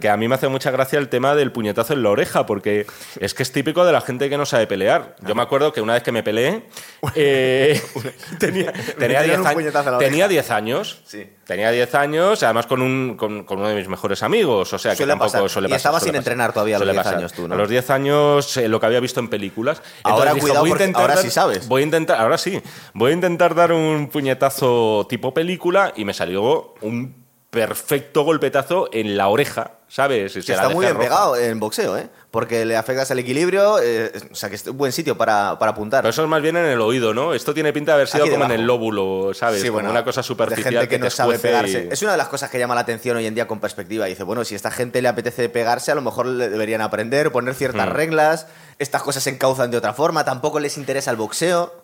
[0.00, 2.86] que a mí me hace mucha gracia el tema del puñetazo en la oreja, porque
[3.20, 5.16] es que es típico de la gente que no sabe pelear.
[5.26, 6.64] Yo me acuerdo que una vez que me peleé,
[7.14, 7.80] eh,
[8.38, 10.28] tenía, tenía, dieron 10 un años, tenía oreja.
[10.28, 11.00] 10 años.
[11.04, 11.28] Sí.
[11.46, 14.72] Tenía 10 años, además con, un, con, con uno de mis mejores amigos.
[14.72, 15.48] O sea, que tampoco pasar.
[15.50, 15.92] suele Y pasar.
[15.92, 16.18] suele sin pasar.
[16.18, 17.18] entrenar todavía a los Suele 10 pasar.
[17.18, 17.54] años tú, ¿no?
[17.54, 19.82] A los 10 años, eh, lo que había visto en películas.
[20.04, 21.68] Ahora Entonces cuidado voy a porque intentar ahora sí sabes.
[21.68, 22.62] Voy a intentar, ahora sí,
[22.94, 27.21] voy a intentar dar un puñetazo tipo película y me salió un
[27.52, 30.32] perfecto golpetazo en la oreja, ¿sabes?
[30.32, 31.04] Se está muy bien roja.
[31.06, 32.08] pegado en boxeo, ¿eh?
[32.30, 35.72] Porque le afectas el equilibrio, eh, o sea que es un buen sitio para, para
[35.72, 36.00] apuntar.
[36.00, 37.34] Pero eso es más bien en el oído, ¿no?
[37.34, 39.60] Esto tiene pinta de haber sido Aquí como en el lóbulo, ¿sabes?
[39.60, 41.88] Sí, como bueno, una cosa de superficial gente que, no sabe pegarse.
[41.90, 44.06] y- Es una de las cosas que llama la atención hoy en día con perspectiva.
[44.06, 47.30] Dice, bueno, si a esta gente le apetece pegarse, a lo mejor le deberían aprender,
[47.32, 47.90] poner ciertas Mm.
[47.92, 48.46] reglas.
[48.78, 50.24] Estas cosas se encauzan de otra forma.
[50.24, 51.81] Tampoco les interesa el boxeo.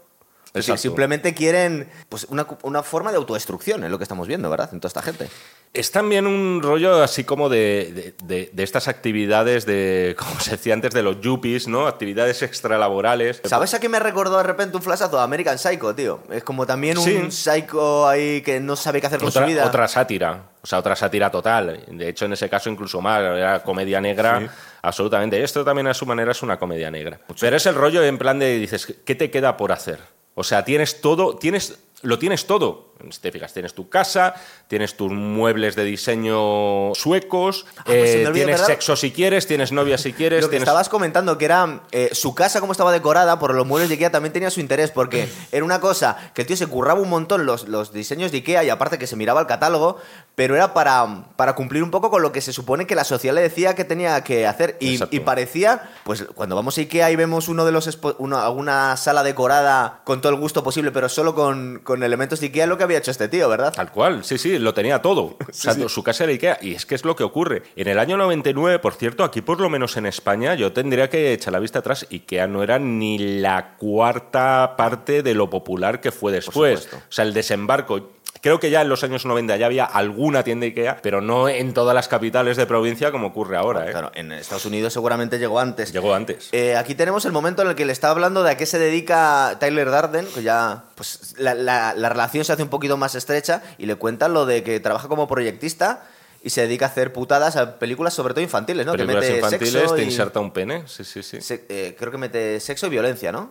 [0.62, 4.71] Simplemente quieren pues, una, una forma de autodestrucción, es lo que estamos viendo, ¿verdad?
[4.73, 5.29] En toda esta gente.
[5.75, 10.53] Es también un rollo así como de, de- de- de estas actividades de, como se
[10.53, 11.87] decía antes, de los yuppies, ¿no?
[11.87, 13.40] Actividades extralaborales.
[13.44, 15.18] ¿Sabes a qué me recordó de repente un flashazo?
[15.21, 16.21] American Psycho, tío.
[16.31, 17.31] Es como también un Sí.
[17.31, 19.66] psycho ahí que no sabe qué hacer con Otra, su vida.
[19.66, 21.85] otra sátira, o sea, otra sátira total.
[21.87, 24.49] De hecho, en ese caso incluso más, era comedia negra,
[24.83, 25.42] absolutamente.
[25.42, 27.21] Esto también a su manera es una comedia negra.
[27.40, 29.99] Pero es el rollo en plan de, dices, ¿qué te queda por hacer?
[30.38, 32.88] O sea, tienes todo, tienes, lo tienes todo.
[33.11, 34.34] Si te fijas, tienes tu casa,
[34.66, 38.66] tienes tus muebles de diseño suecos, Ah, pues eh, tienes ¿verdad?
[38.66, 40.66] sexo si quieres, tienes novia si quieres, Lo que tienes...
[40.68, 44.11] estabas comentando, que era eh, su casa como estaba decorada por los muebles de Ikea,
[44.11, 47.46] también tenía su interés, porque era una cosa que el tío se curraba un montón
[47.46, 49.98] los, los diseños de Ikea y aparte que se miraba el catálogo,
[50.34, 53.34] pero era para, para cumplir un poco con lo que se supone que la sociedad
[53.34, 54.76] le decía que tenía que hacer.
[54.80, 59.22] Y, parecía, pues cuando vamos a Ikea y vemos uno de los expo- una, sala
[59.22, 62.84] decorada con todo el gusto posible, pero solo con, con elementos de Ikea, lo que
[62.88, 63.72] había hecho este tío, ¿verdad?
[63.72, 65.37] Tal cual, sí, sí, lo tenía todo.
[65.48, 65.85] O sea, sí.
[65.88, 66.59] su casa era Ikea.
[66.62, 67.62] Y es que es lo que ocurre.
[67.74, 71.33] En el año 99, por cierto, aquí por lo menos en España, yo tendría que
[71.33, 72.07] echar la vista atrás.
[72.11, 76.88] Ikea no era ni la cuarta parte de lo popular que fue después.
[76.92, 78.17] O sea, el desembarco.
[78.40, 81.74] Creo que ya en los años 90 ya había alguna tienda Ikea, pero no en
[81.74, 83.87] todas las capitales de provincia como ocurre ahora.
[83.88, 83.90] ¿eh?
[83.90, 85.92] Claro, en Estados Unidos seguramente llegó antes.
[85.92, 86.48] Llegó antes.
[86.53, 88.79] Eh, aquí tenemos el momento en el que le está hablando de a qué se
[88.79, 93.14] dedica Tyler Darden, que ya pues la, la- la relación se hace un poquito más
[93.14, 96.07] estrecha y le cuentan lo de que trabaja como proyectista
[96.40, 98.92] y se dedica a hacer putadas a películas sobre todo infantiles, ¿no?
[98.92, 100.85] Películas que mete infantiles, sexo te y- inserta un pene.
[100.87, 101.40] Sí, sí, sí.
[101.40, 103.51] se- eh, creo que mete sexo y violencia, ¿no?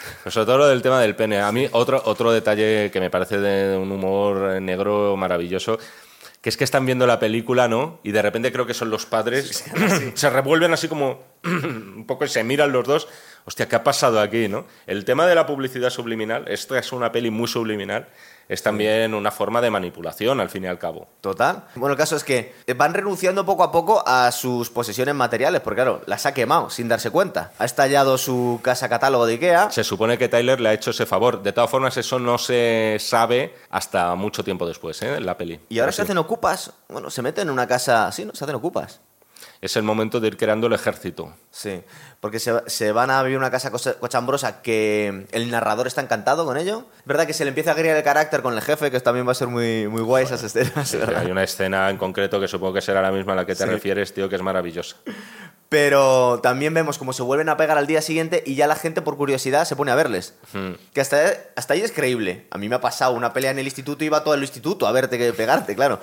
[0.26, 1.40] Sobre todo lo del tema del pene.
[1.40, 5.78] A mí otro, otro detalle que me parece de un humor negro maravilloso,
[6.40, 8.00] que es que están viendo la película, ¿no?
[8.04, 9.64] Y de repente creo que son los padres,
[10.14, 13.08] se revuelven así como un poco y se miran los dos.
[13.44, 14.66] Hostia, ¿qué ha pasado aquí, no?
[14.86, 18.08] El tema de la publicidad subliminal, esta es una peli muy subliminal,
[18.48, 21.08] es también una forma de manipulación, al fin y al cabo.
[21.20, 21.64] Total.
[21.74, 25.82] Bueno, el caso es que van renunciando poco a poco a sus posesiones materiales, porque
[25.82, 27.52] claro, las ha quemado sin darse cuenta.
[27.58, 29.70] Ha estallado su casa catálogo de Ikea.
[29.70, 31.42] Se supone que Tyler le ha hecho ese favor.
[31.42, 35.16] De todas formas, eso no se sabe hasta mucho tiempo después, ¿eh?
[35.16, 35.60] En la peli.
[35.68, 36.72] Y ahora se hacen ocupas.
[36.88, 38.10] Bueno, se meten en una casa.
[38.12, 38.34] Sí, ¿no?
[38.34, 39.00] Se hacen ocupas.
[39.60, 41.34] Es el momento de ir creando el ejército.
[41.50, 41.82] Sí.
[42.20, 46.56] Porque se, se van a vivir una casa cochambrosa que el narrador está encantado con
[46.56, 46.86] ello.
[47.00, 49.26] Es verdad que se le empieza a criar el carácter con el jefe, que también
[49.26, 50.92] va a ser muy, muy guay esas escenas.
[50.94, 51.22] ¿verdad?
[51.22, 53.64] Hay una escena en concreto que supongo que será la misma a la que te
[53.64, 53.70] Sí.
[53.70, 54.96] refieres, tío, que es maravillosa.
[55.68, 59.02] Pero también vemos cómo se vuelven a pegar al día siguiente y ya la gente
[59.02, 60.34] por curiosidad se pone a verles.
[60.54, 60.72] Hmm.
[60.94, 61.20] Que hasta,
[61.56, 62.46] hasta ahí es creíble.
[62.50, 64.86] A mí me ha pasado una pelea en el instituto y iba todo el instituto
[64.86, 66.00] a verte que pegarte, claro.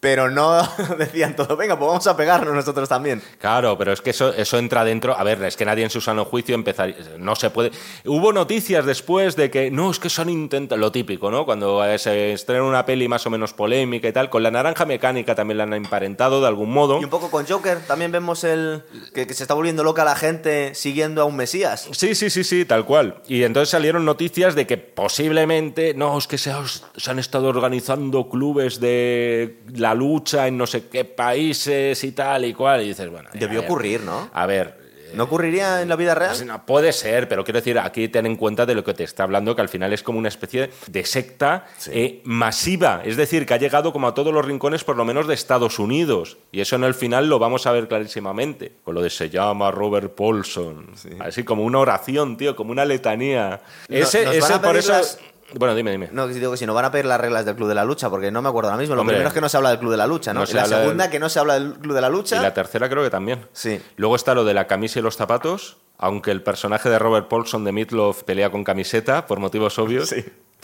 [0.00, 0.62] Pero no
[0.98, 3.22] decían todo, venga, pues vamos a pegarnos nosotros también.
[3.38, 5.16] Claro, pero es que eso, eso entra dentro.
[5.16, 6.96] A ver, es que nadie en su sano juicio empezaría.
[7.18, 7.70] No se puede.
[8.04, 10.80] Hubo noticias después de que no, es que han intentado.
[10.80, 11.44] Lo típico, ¿no?
[11.44, 14.30] Cuando eh, se estrena una peli más o menos polémica y tal.
[14.30, 17.00] Con la naranja mecánica también la han emparentado de algún modo.
[17.00, 18.82] Y un poco con Joker también vemos el
[19.14, 21.88] que, que se está volviendo loca la gente siguiendo a un Mesías.
[21.92, 23.22] Sí, sí, sí, sí, tal cual.
[23.28, 26.52] Y entonces salieron noticias de que posiblemente, no, es que se,
[26.96, 32.44] se han estado organizando clubes de la lucha en no sé qué países y tal
[32.44, 32.82] y cual.
[32.82, 33.28] Y dices, bueno.
[33.32, 34.30] Debió ver, ocurrir, ¿no?
[34.32, 34.86] A ver.
[35.14, 36.46] ¿No ocurriría en la vida real?
[36.46, 39.22] no, puede ser, pero quiero decir, aquí ten en cuenta de lo que te está
[39.22, 43.02] hablando, que al final es como una especie de secta eh, masiva.
[43.04, 45.78] Es decir, que ha llegado como a todos los rincones, por lo menos de Estados
[45.78, 46.38] Unidos.
[46.52, 48.72] Y eso en el final lo vamos a ver clarísimamente.
[48.82, 50.88] Con lo de se llama Robert Paulson.
[51.20, 53.60] Así como una oración, tío, como una letanía.
[53.88, 54.92] No- ese, ese por eso.
[54.92, 55.18] las-
[55.54, 56.08] Bueno, dime, dime.
[56.12, 58.10] No, digo que si no van a pedir las reglas del Club de la Lucha,
[58.10, 58.94] porque no me acuerdo ahora mismo.
[58.96, 59.14] Lo Hombre.
[59.14, 60.40] primero es que no se habla del Club de la Lucha, ¿no?
[60.40, 62.36] No Y la habla del- segunda, que no se habla del Club de la Lucha.
[62.36, 63.46] Y la tercera creo que también.
[63.52, 63.80] Sí.
[63.96, 67.64] Luego está lo de la camisa y los zapatos, aunque el personaje de Robert Paulson
[67.64, 70.12] de Meatloaf pelea con camiseta por motivos obvios.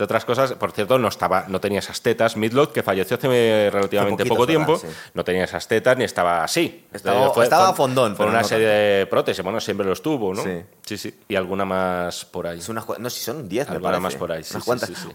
[0.03, 2.37] Otras cosas, por cierto, no estaba, no tenía esas tetas.
[2.37, 5.11] Meatloaf, que falleció hace relativamente Hace poquito, poco verdad, tiempo, sí.
[5.15, 6.87] no tenía esas tetas ni estaba así.
[6.93, 10.43] Estaba- Eh, estaba fondón, Por una no serie de prótesis, bueno, siempre los tuvo, ¿no?
[10.43, 10.63] Sí.
[10.85, 11.15] sí, sí.
[11.29, 12.59] Y alguna más por ahí.
[12.59, 14.01] Es no, si son 10, me parece.
[14.01, 14.57] más por ahí, sí.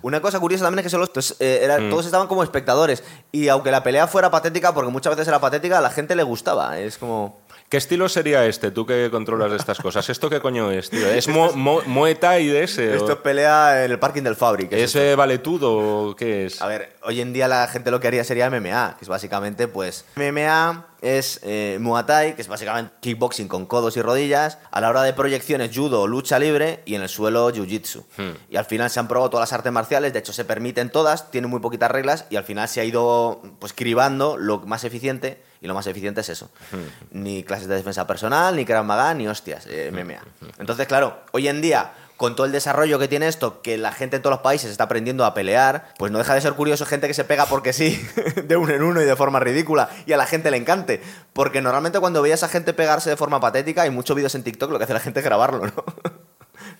[0.01, 1.89] Una cosa curiosa también es que solo estos, eh, era- Mm.
[1.89, 3.03] todos estaban como espectadores.
[3.31, 6.23] Y aunque la pelea fuera patética, porque muchas veces era patética, a la gente le
[6.23, 6.77] gustaba.
[6.79, 7.39] Es como...
[7.69, 10.09] ¿Qué estilo sería este, tú que controlas de estas cosas?
[10.09, 11.05] ¿Esto qué coño es, tío?
[11.05, 12.93] ¿Es mo, mo- Muay Thai de ese?
[12.93, 14.71] o- Esto es pelea en el parking del Fabric.
[14.77, 16.61] ¿Es eh, valetudo o qué es?
[16.61, 19.67] A ver, hoy en día la gente lo que haría sería MMA, que es básicamente,
[19.67, 24.59] pues, MMA es eh, Muay Thai, que es básicamente kickboxing con codos y rodillas.
[24.69, 28.03] A la hora de proyecciones, judo, lucha libre y en el suelo, jiu-jitsu.
[28.17, 28.37] Hmm.
[28.51, 31.31] Y al final se han probado todas las artes marciales, de hecho se permiten todas,
[31.31, 35.41] tienen muy poquitas reglas y al final se ha ido, pues, cribando lo más eficiente
[35.59, 36.51] y lo más eficiente es eso.
[36.71, 37.23] Hmm.
[37.23, 40.21] Ni clases de defensa personal, ni Krav Maga, ni hostias, eh, MMA.
[40.59, 44.17] Entonces, claro, hoy en día con todo el desarrollo que tiene esto, que la gente
[44.17, 47.07] en todos los países está aprendiendo a pelear, pues no deja de ser curioso gente
[47.07, 48.03] que se pega porque sí,
[48.43, 51.01] de uno en uno y de forma ridícula, y a la gente le encante.
[51.33, 54.71] Porque normalmente cuando veías a gente pegarse de forma patética, hay muchos vídeos en TikTok,
[54.71, 55.73] lo que hace la gente es grabarlo, ¿no?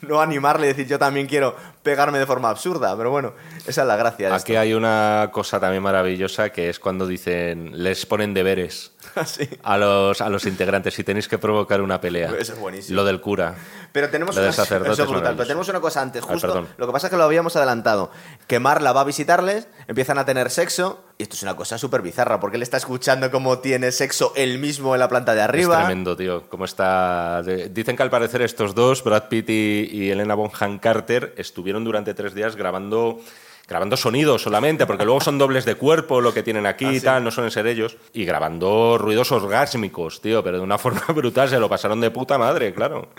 [0.01, 3.33] No animarle y decir yo también quiero pegarme de forma absurda, pero bueno,
[3.65, 4.29] esa es la gracia.
[4.29, 8.91] de Aquí hay una cosa también maravillosa que es cuando dicen, les ponen deberes.
[9.25, 9.47] Sí.
[9.63, 12.31] a los, a los integrantes si tenéis que provocar una pelea.
[12.39, 12.95] Eso es buenísimo.
[12.95, 13.55] Lo del cura.
[13.91, 16.67] Pero tenemos, Lo una, eso es es brutal, pero tenemos una cosa antes, justo.
[16.77, 18.11] lo que pasa es que lo habíamos adelantado.
[18.47, 22.01] Que Marla va a visitarles, empiezan a tener sexo, y esto es una cosa súper
[22.01, 25.45] bizarra, porque él está escuchando cómo tiene sexo él mismo en la planta de Es
[25.45, 25.77] arriba.
[25.79, 26.43] tremendo, tío.
[26.49, 27.41] ¿Cómo está?
[27.43, 32.13] Dicen que al parecer estos dos, Brad Pitt y, y Elena Bonham Carter, estuvieron durante
[32.13, 33.19] tres días grabando,
[33.67, 37.01] grabando sonidos solamente, porque luego son dobles de cuerpo lo que tienen aquí Ah, y
[37.01, 41.49] tal, no suelen ser ellos, y grabando ruidos orgásmicos, tío, pero de una forma brutal,
[41.49, 43.09] se lo pasaron de puta madre, claro.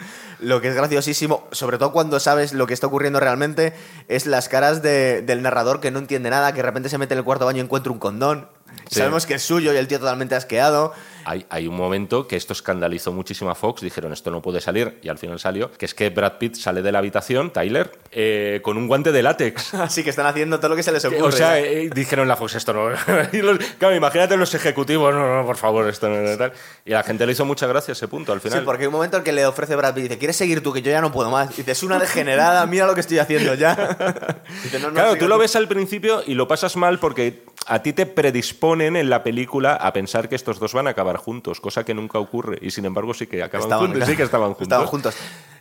[0.41, 3.75] Lo que es graciosísimo, sobre todo cuando sabes lo que está ocurriendo realmente,
[4.09, 7.15] es las caras de- del narrador que no entiende nada, que de repente se mete
[7.15, 8.49] en el cuarto baño y encuentra un condón.
[8.91, 9.01] Sí.
[9.01, 10.93] Sabemos que es suyo y el tío totalmente asqueado.
[11.29, 14.99] Hay, hay un momento que esto escandalizó muchísimo a Fox, dijeron esto no puede salir
[15.03, 18.61] y al final salió, que es que Brad Pitt sale de la habitación, Tyler, eh,
[18.63, 19.75] con un guante de látex.
[19.75, 21.23] Así que están haciendo todo lo que se les ocurre.
[21.23, 22.89] O sea, eh, dijeron la Fox, esto no.
[23.33, 26.53] Y los- claro, imagínate los ejecutivos, no, no, por favor, esto no, no, tal.
[26.87, 28.61] Y a la gente le hizo mucha gracia ese punto al final.
[28.61, 30.63] Sí, porque hay un momento en que le ofrece Brad Pitt y dice, ¿quieres seguir
[30.63, 30.73] tú?
[30.73, 31.51] Que yo ya no puedo más.
[31.53, 33.75] Y dice, es una degenerada, mira lo que estoy haciendo ya.
[34.63, 35.41] Dice, "No, no, Claro, tú lo tú".
[35.43, 39.75] ves al principio y lo pasas mal porque a ti te predisponen en la película
[39.75, 42.59] a pensar que estos dos van a acabar juntos, cosa que nunca ocurre.
[42.63, 44.09] Y sin embargo sí que acaban Estaban, juntos.
[44.09, 44.63] Sí que estaban juntos.
[44.63, 45.17] Estaban juntos.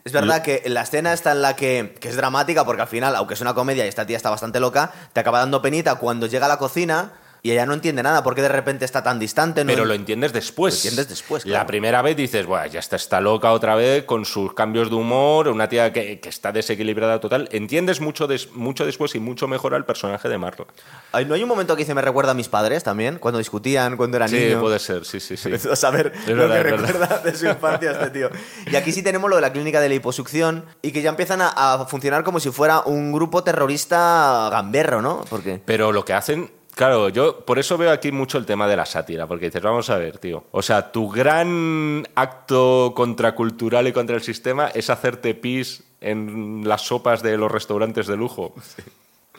[0.06, 3.14] Es verdad que la escena está en la que, que es dramática, porque al final,
[3.16, 6.28] aunque es una comedia y esta tía está bastante loca, te acaba dando penita cuando
[6.28, 7.12] llega a la cocina
[7.44, 9.64] y ella no entiende nada, porque de repente está tan distante.
[9.64, 10.74] No Pero lo entiendes después.
[10.74, 14.26] Lo entiendes después, La primera vez dices, bueno, ya está, está loca otra vez con
[14.26, 17.48] sus cambios de humor, una tía que, que está desequilibrada total.
[17.52, 20.66] Entiendes mucho, des- mucho después y mucho mejor al personaje de Marla.
[21.12, 23.18] Ay, ¿No hay un momento que dice me recuerda a mis padres también?
[23.20, 24.60] Cuando discutían, cuando era Sí, niño.
[24.60, 25.52] puede ser, sí, sí, sí.
[25.72, 28.30] A saber Es lo verdad, que recuerda de su infancia este tío.
[28.72, 31.50] Y aquí sí tenemos lo de la clínica de liposucción y que ya empiezan a,
[31.50, 35.24] a funcionar como si fuera un grupo terrorista gamberro, ¿no?
[35.30, 38.78] Porque Pero lo que hacen, claro, yo por eso veo aquí mucho el tema de
[38.78, 40.46] la sátira, porque dices, vamos a ver, tío.
[40.52, 46.84] O sea, tu gran acto contracultural y contra el sistema es hacerte pis en las
[46.84, 48.54] sopas de los restaurantes de lujo.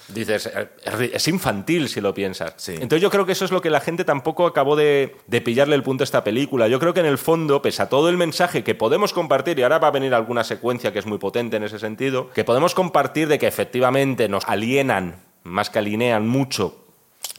[0.08, 2.54] Dices, eh, es infantil si lo piensas.
[2.56, 2.72] Sí.
[2.72, 5.76] Entonces yo creo que eso es lo que la gente tampoco acabó de, de pillarle
[5.76, 6.66] el punto a esta película.
[6.66, 9.62] Yo creo que en el fondo, pese a todo el mensaje que podemos compartir, y
[9.62, 12.74] ahora va a venir alguna secuencia que es muy potente en ese sentido, que podemos
[12.74, 16.87] compartir de que efectivamente nos alienan, más que alinean mucho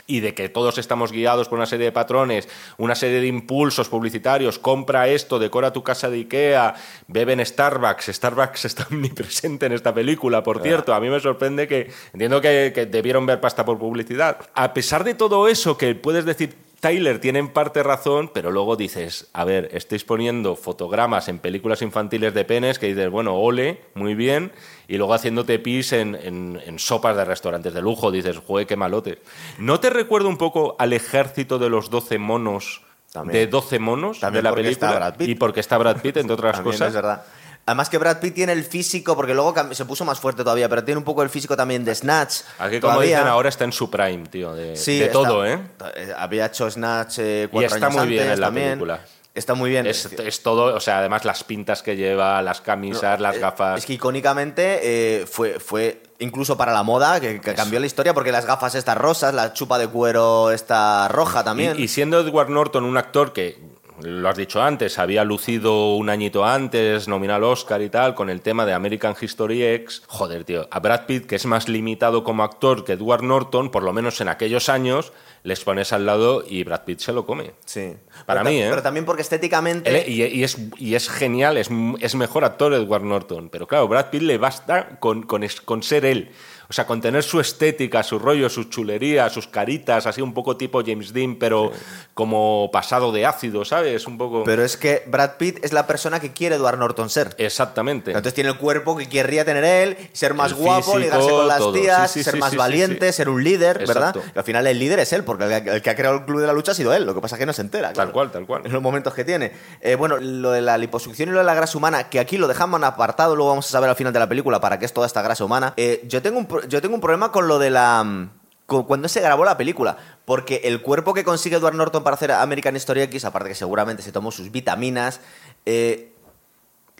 [0.10, 3.88] y de que todos estamos guiados por una serie de patrones, una serie de impulsos
[3.90, 6.74] publicitarios, compra esto, decora tu casa de Ikea,
[7.08, 11.68] bebe en Starbucks, Starbucks está omnipresente en esta película, por cierto, a mí me sorprende
[11.68, 14.50] que, entiendo que, que debieron ver pasta por publicidad.
[14.56, 16.69] A pesar de todo eso que puedes decir...
[16.80, 21.82] Tyler tiene en parte razón, pero luego dices, a ver, estáis poniendo fotogramas en películas
[21.82, 24.52] infantiles de penes que dices, bueno, ole, muy bien,
[24.88, 28.76] y luego haciéndote pis en, en- en sopas de restaurantes de lujo, dices, joder, qué
[28.78, 29.20] malote.
[29.58, 33.34] ¿No te recuerda un poco al ejército de los 12 monos, También.
[33.40, 35.16] de 12 monos También de la película?
[35.32, 36.90] Y porque está Brad Pitt, entre otras cosas.
[36.90, 37.24] es verdad.
[37.70, 40.84] Además que Brad Pitt tiene el físico, porque luego se puso más fuerte todavía, pero
[40.84, 42.42] tiene un poco el físico también de Snatch.
[42.58, 43.18] Aquí, como todavía.
[43.18, 45.60] dicen ahora, está en su prime, tío, de, Sí, de está- todo, ¿eh?
[45.96, 48.70] eh, Había hecho Snatch eh, cuatro está años muy bien antes en la también.
[48.70, 49.00] película.
[49.36, 49.86] Está muy bien.
[49.86, 53.78] Es, es todo, o sea, además las pintas que lleva, las camisas, las Eh, gafas.
[53.78, 54.80] Es que icónicamente
[55.22, 58.74] eh, fue, fue incluso para la moda que, que cambió la historia porque las gafas
[58.76, 61.76] estas rosas, la chupa de cuero esta roja también.
[61.80, 63.58] Y, y siendo Edward Norton un actor que,
[64.02, 68.30] lo has dicho antes, había lucido un añito antes, nominal al Oscar y tal, con
[68.30, 72.24] el tema de American History X, joder, tío, a Brad Pitt, que es más limitado
[72.24, 76.44] como actor que Edward Norton, por lo menos en aquellos años, les pones al lado
[76.46, 77.52] y Brad Pitt se lo come.
[77.66, 77.94] sí.
[78.26, 78.68] para Pero mí, ¿eh?
[78.70, 79.90] Pero también porque estéticamente...
[79.90, 83.50] Él- y, y es, y es genial, es, es mejor actor Edward Norton.
[83.50, 86.32] Pero claro, Brad Pitt le basta con, con, con ser él.
[86.70, 90.56] O sea, con tener su estética, su rollo, su chulería, sus caritas, así un poco
[90.56, 91.72] tipo James Dean, pero
[92.14, 94.06] como pasado de ácido, ¿sabes?
[94.06, 94.44] Un poco...
[94.44, 97.34] Pero es que Brad Pitt es la persona que quiere Edward Norton ser.
[97.40, 98.12] Exactamente.
[98.12, 101.48] Entonces tiene el cuerpo que querría tener él, ser más El guapo, físico, ligarse con
[101.48, 101.72] las todo.
[101.72, 104.14] tías, Sí, sí, ser más valiente, ser un líder, ¿verdad?
[104.14, 106.46] Que al final el líder es él, porque el que, ha creado el club de
[106.46, 107.04] la lucha ha sido él.
[107.04, 107.88] Lo que pasa es que no se entera.
[107.88, 108.12] Tal claro.
[108.12, 108.62] cual, tal cual.
[108.66, 109.54] En los momentos que tiene.
[109.82, 112.48] Eh, bueno, lo de la liposucción y lo de la grasa humana, que aquí lo
[112.48, 115.08] dejamos apartado, luego vamos a saber al final de la película para qué es toda
[115.08, 115.74] esta grasa humana.
[115.78, 118.04] Eh, yo, tengo un, yo tengo un problema con lo de la.
[118.04, 118.30] mm,
[118.66, 122.32] con- cuando se grabó la película, porque el cuerpo que consigue Edward Norton para hacer
[122.32, 125.22] American Story X, aparte que seguramente se tomó sus vitaminas,
[125.66, 126.14] eh,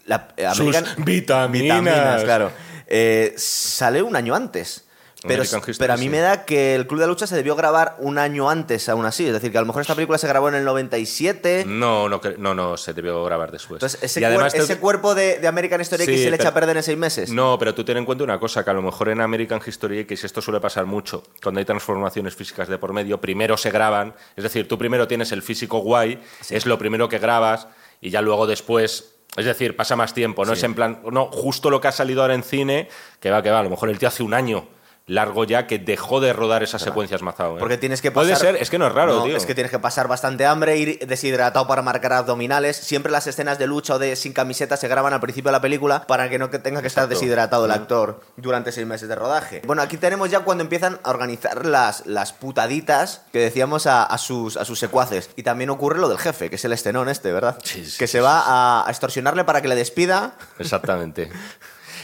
[0.06, 0.66] la, eh, Sus
[1.52, 2.24] vitaminas.
[2.24, 2.52] claro,
[2.88, 4.86] eh, sale un año antes.
[5.28, 6.10] Pero, History, pero a mí sí.
[6.10, 9.06] me da que el Club de la Lucha se debió grabar un año antes, aún
[9.06, 9.28] así.
[9.28, 11.66] Es decir, que a lo mejor esta película se grabó en el 97.
[11.68, 13.78] No, no, no, no, se debió grabar después.
[13.84, 14.22] Entonces, ese,
[14.66, 16.98] te- cuerpo de, de American Story Sí, X se le echa a perder en seis
[16.98, 17.32] meses.
[17.32, 20.00] No, pero tú ten en cuenta una cosa, que a lo mejor en American History
[20.00, 24.14] X esto suele pasar mucho, cuando hay transformaciones físicas de por medio, primero se graban,
[24.38, 27.68] es decir, tú primero tienes el físico guay, es lo primero que grabas,
[28.00, 31.70] y ya luego después, es decir, pasa más tiempo, no es en plan, no, justo
[31.70, 32.88] lo que ha salido ahora en cine,
[33.20, 34.79] que va, que va, a lo mejor el tío hace un año
[35.10, 37.58] largo ya que dejó de rodar esas secuencias mazao.
[37.58, 37.60] ¿eh?
[37.60, 38.38] Porque tienes que pasar.
[38.38, 39.36] Puede ser, es que no es raro, No, tío.
[39.36, 42.78] Es que tienes que pasar bastante hambre, ir deshidratado para marcar abdominales.
[42.78, 45.62] Siempre las escenas de lucha o de sin camiseta se graban al principio de la
[45.62, 47.08] película para que no tenga que estar Exacto.
[47.20, 49.62] deshidratado el actor durante seis meses de rodaje.
[49.66, 54.18] Bueno, aquí tenemos ya cuando empiezan a organizar las, las putaditas que decíamos a, a
[54.20, 55.32] sus, a sus secuaces.
[55.36, 57.58] Y también ocurre lo del jefe, que es el estenón este, ¿verdad?
[57.64, 60.34] Sí, sí, que se va a, a extorsionarle para que le despida.
[60.60, 61.30] Exactamente.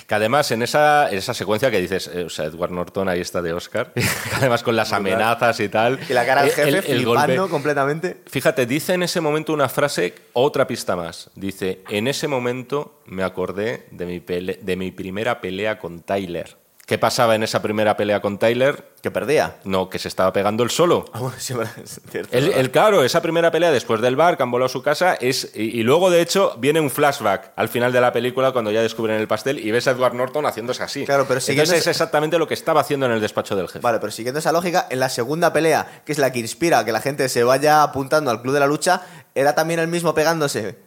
[0.07, 3.21] Que además en esa, en esa secuencia que dices, eh, o sea, Edward Norton ahí
[3.21, 3.91] está de Oscar,
[4.35, 5.99] además con las amenazas y tal.
[6.07, 7.37] Y la cara del eh, jefe el- el golpe.
[7.49, 8.17] completamente.
[8.27, 11.31] Fíjate, dice en ese momento una frase, otra pista más.
[11.35, 16.55] Dice, en ese momento me acordé de mi, pele- de mi primera pelea con Tyler.
[16.85, 18.91] ¿Qué pasaba en esa primera pelea con Tyler?
[19.01, 19.55] Que perdía.
[19.63, 21.05] No, que se estaba pegando el solo.
[21.13, 22.37] Ah, bueno, sí, es cierto.
[22.37, 25.15] El, el- claro, esa primera pelea después del bar, que han volado a su casa,
[25.15, 25.51] es.
[25.55, 28.83] Y, y luego, de hecho, viene un flashback al final de la película cuando ya
[28.83, 31.05] descubren el pastel y ves a Edward Norton haciéndose así.
[31.05, 33.79] Claro, pero siguiendo Entonces es exactamente lo que estaba haciendo en el despacho del jefe.
[33.79, 36.85] Vale, pero siguiendo esa lógica, en la segunda pelea, que es la que inspira a
[36.85, 39.01] que la gente se vaya apuntando al club de la lucha,
[39.33, 40.77] era también el mismo pegándose.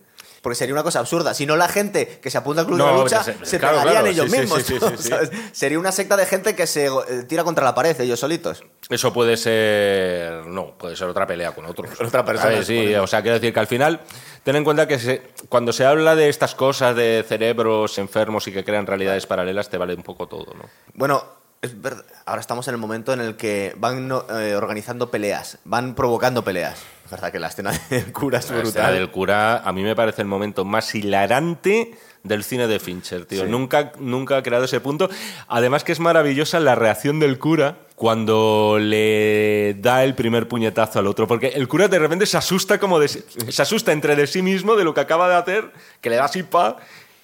[0.42, 1.34] Porque sería una cosa absurda.
[1.34, 3.78] Si no, la gente que se apunta al club de la lucha se- se, claro,
[3.78, 5.30] pegarían claro, ellos sí, mismos.
[5.52, 6.90] Sería una secta de gente que se eh,
[7.28, 8.62] tira contra la pared ellos solitos.
[8.88, 10.46] Eso puede ser.
[10.46, 11.90] No, puede ser otra pelea con otros.
[12.00, 12.62] Otra persona.
[12.62, 14.00] Sí, o sea, quiero decir que al final,
[14.44, 18.52] ten en cuenta que se- cuando se habla de estas cosas de cerebros enfermos y
[18.52, 20.64] que crean realidades paralelas, te vale un poco todo, ¿no?
[20.94, 21.24] Bueno,
[21.60, 25.94] es verdad, ahora estamos en el momento en el que van eh, organizando peleas, van
[25.94, 26.78] provocando peleas.
[27.08, 28.94] Es verdad que la escena del cura es La escena brutal.
[28.94, 33.44] del cura, a mí me parece el momento más hilarante del cine de Fincher, tío.
[33.44, 33.50] Sí.
[33.50, 35.08] Nunca, nunca ha creado ese punto.
[35.46, 41.06] Además que es maravillosa la reacción del cura cuando le da el primer puñetazo al
[41.06, 41.26] otro.
[41.26, 44.76] Porque el cura de repente se asusta como de, se asusta entre de sí mismo
[44.76, 46.76] de lo que acaba de hacer, que le da así pa.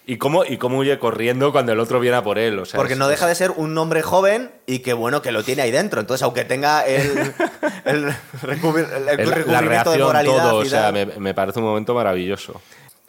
[0.07, 2.59] Y cómo, y cómo huye corriendo cuando el otro viene a por él.
[2.59, 5.33] O sea, Porque es- no deja de ser un hombre joven y que bueno, que
[5.33, 6.01] lo tiene ahí dentro.
[6.01, 7.03] Entonces, aunque tenga el,
[7.87, 8.07] el,
[8.43, 10.37] recubri- el recubrimiento de moralidad.
[10.51, 10.57] todo.
[10.59, 12.61] O sea, me, me parece un momento maravilloso.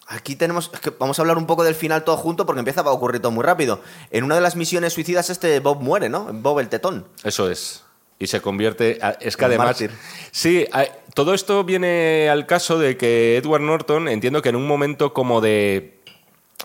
[0.07, 0.69] Aquí tenemos.
[0.73, 3.21] es que vamos a hablar un poco del final todo junto porque empieza a ocurrir
[3.21, 3.81] todo muy rápido.
[4.11, 6.29] En una de las misiones suicidas, este Bob muere, ¿no?
[6.31, 7.07] Bob el tetón.
[7.23, 7.83] Eso es.
[8.19, 8.99] Y se convierte.
[9.01, 9.65] a- Es que además.
[9.67, 9.91] mártir.
[10.31, 14.65] Sí, a- todo esto viene al caso de que Edward Norton, entiendo que en un
[14.67, 15.99] momento como de.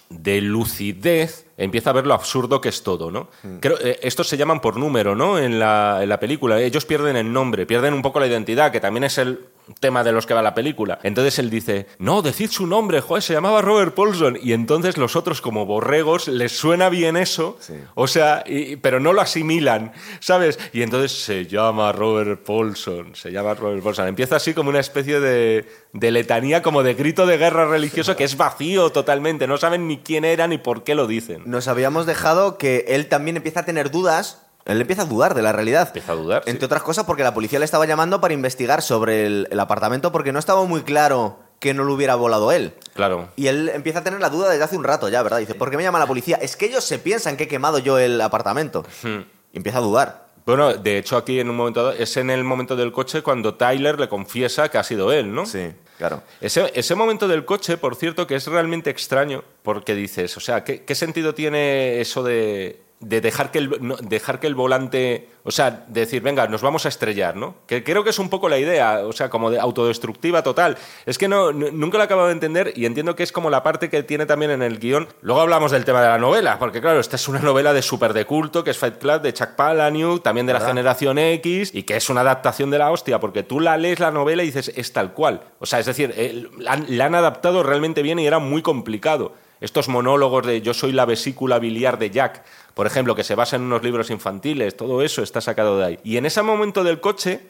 [0.09, 3.29] De lucidez, empieza a ver lo absurdo que es todo, ¿no?
[3.43, 3.57] Mm.
[3.61, 5.39] Creo, eh, estos se llaman por número, ¿no?
[5.39, 6.61] En la, en la película.
[6.61, 9.41] Ellos pierden el nombre, pierden un poco la identidad, que también es el
[9.79, 10.99] tema de los que va la película.
[11.03, 14.39] Entonces él dice, no, decid su nombre, joder, se llamaba Robert Paulson.
[14.43, 17.75] Y entonces los otros, como borregos, les suena bien eso, Sí.
[17.95, 20.59] o sea, y- pero no lo asimilan, ¿sabes?
[20.73, 24.09] Y entonces se llama Robert Paulson, se llama Robert Paulson.
[24.09, 28.25] Empieza así como una especie de, de letanía, como de grito de guerra religioso que
[28.25, 29.47] es vacío totalmente.
[29.47, 31.43] No saben ni quién era ni por qué lo dicen.
[31.47, 34.47] Nos habíamos dejado que él también empieza a tener dudas.
[34.65, 35.89] Él empieza a dudar de la realidad.
[35.89, 36.51] Empieza a dudar, sí.
[36.51, 40.13] Entre otras cosas porque la policía le estaba llamando para investigar sobre el, el apartamento
[40.13, 42.73] porque no estaba muy claro que no lo hubiera volado él.
[42.95, 43.29] Claro.
[43.37, 45.39] Y él empieza a tener la duda desde hace un rato ya, ¿verdad?
[45.39, 46.39] Dice, ¿por qué me llama la policía?
[46.41, 48.85] Es que ellos se piensan que he quemado yo el apartamento.
[49.03, 49.21] Hmm.
[49.53, 50.31] Y empieza a dudar.
[50.47, 53.55] Bueno, de hecho aquí en un momento dado, es en el momento del coche cuando
[53.55, 55.45] Tyler le confiesa que ha sido él, ¿no?
[55.45, 56.23] Sí, claro.
[56.41, 60.65] Ese, ese momento del coche, por cierto, que es realmente extraño, porque dices, o sea,
[60.65, 65.27] ¿qué, qué sentido tiene eso de, de dejar, que el, no, dejar que el volante,
[65.43, 67.55] o sea, decir, venga, nos vamos a estrellar, ¿no?
[67.67, 70.77] Que creo que es un poco la idea, o sea, como de autodestructiva total.
[71.07, 73.49] Es que no, nu- nunca lo he acabado de entender y entiendo que es como
[73.49, 75.09] la parte que tiene también en el guion.
[75.23, 78.13] Luego hablamos del tema de la novela, porque claro, esta es una novela de súper
[78.13, 81.85] de culto, que es Fight Club, de Chuck Palahniuk, también de la generación X, y
[81.85, 84.71] que es una adaptación de la hostia, porque tú la lees la novela y dices,
[84.77, 85.41] es tal cual.
[85.59, 89.33] O sea, es decir, eh, la han adaptado realmente bien y era muy complicado.
[89.61, 92.45] Estos monólogos de yo soy la vesícula biliar de Jack,
[92.75, 95.99] por ejemplo, que se basa en unos libros infantiles, todo eso está sacado de ahí.
[96.03, 97.41] Y en ese momento del coche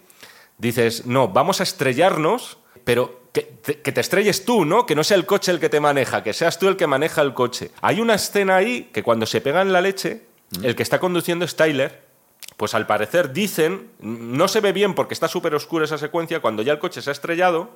[0.59, 4.87] dices, no, vamos a estrellarnos, pero que te, que te estrelles tú, ¿no?
[4.87, 7.23] Que no sea el coche el que te maneja, que seas tú el que maneja
[7.23, 7.71] el coche.
[7.81, 10.23] Hay una escena ahí que cuando se pegan la leche,
[10.63, 12.11] el que está conduciendo es Tyler,
[12.57, 16.63] pues al parecer dicen, no se ve bien porque está súper oscura esa secuencia, cuando
[16.63, 17.71] ya el coche se ha estrellado,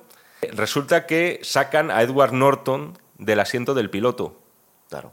[0.51, 4.35] resulta que sacan a Edward Norton del asiento del piloto.
[4.89, 5.11] Claro.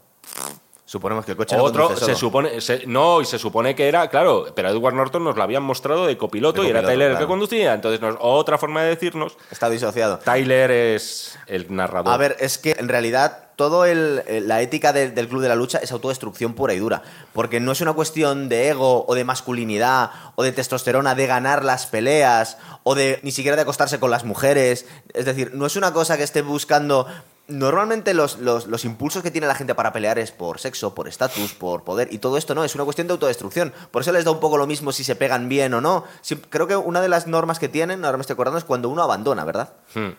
[0.85, 3.87] Suponemos que el coche no Otro conduce se supone, se- no, y se supone que
[3.87, 7.11] era, claro, pero Edward Norton nos lo habían mostrado de copiloto, De y era Tyler
[7.11, 7.73] el que conducía.
[7.73, 10.19] Entonces, nos- otra forma de decirnos, Está disociado.
[10.19, 12.13] Tyler es el narrador.
[12.13, 15.47] A ver, es que en realidad todo el, el- la ética del, del club de
[15.49, 17.01] la lucha es autodestrucción pura y dura.
[17.31, 21.63] Porque no es una cuestión de ego o de masculinidad o de testosterona, de ganar
[21.63, 24.85] las peleas o de ni siquiera de acostarse con las mujeres.
[25.13, 27.07] Es decir, no es una cosa que esté buscando.
[27.47, 31.09] Normalmente los, los- los impulsos que tiene la gente para pelear es por sexo, por
[31.09, 33.73] estatus, por poder, y todo esto no, es una cuestión de autodestrucción.
[33.91, 36.05] Por eso les da un poco lo mismo si se pegan bien o no.
[36.21, 38.87] Sí, creo que una de las normas que tienen, ahora me estoy acordando, es cuando
[38.87, 39.73] uno abandona, ¿verdad?
[39.93, 40.11] Hmm.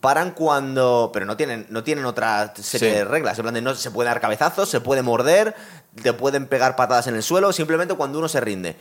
[0.00, 1.10] Paran cuando.
[1.12, 2.94] Pero no tienen, no tienen otra serie Sí.
[2.96, 3.38] de reglas.
[3.38, 5.54] En plan de no se puede dar cabezazos, se puede morder,
[6.02, 8.76] te pueden pegar patadas en el suelo, simplemente cuando uno se rinde.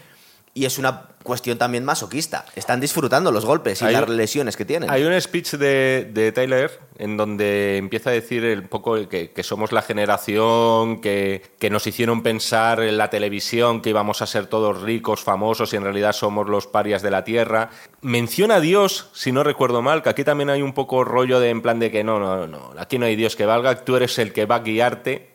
[0.55, 2.45] Y es una cuestión también masoquista.
[2.55, 4.91] Están disfrutando los golpes y Hay- las lesiones que tienen.
[4.91, 9.41] Hay un speech de, de Tyler en donde empieza a decir un poco que, que
[9.43, 14.45] somos la generación que, que nos hicieron pensar en la televisión que íbamos a ser
[14.45, 17.71] todos ricos, famosos y en realidad somos los parias de la tierra.
[18.01, 21.49] Menciona a Dios, si no recuerdo mal, que aquí también hay un poco rollo de
[21.49, 24.19] en plan de que no, no, no, aquí no hay Dios que valga, tú eres
[24.19, 25.33] el que va a guiarte.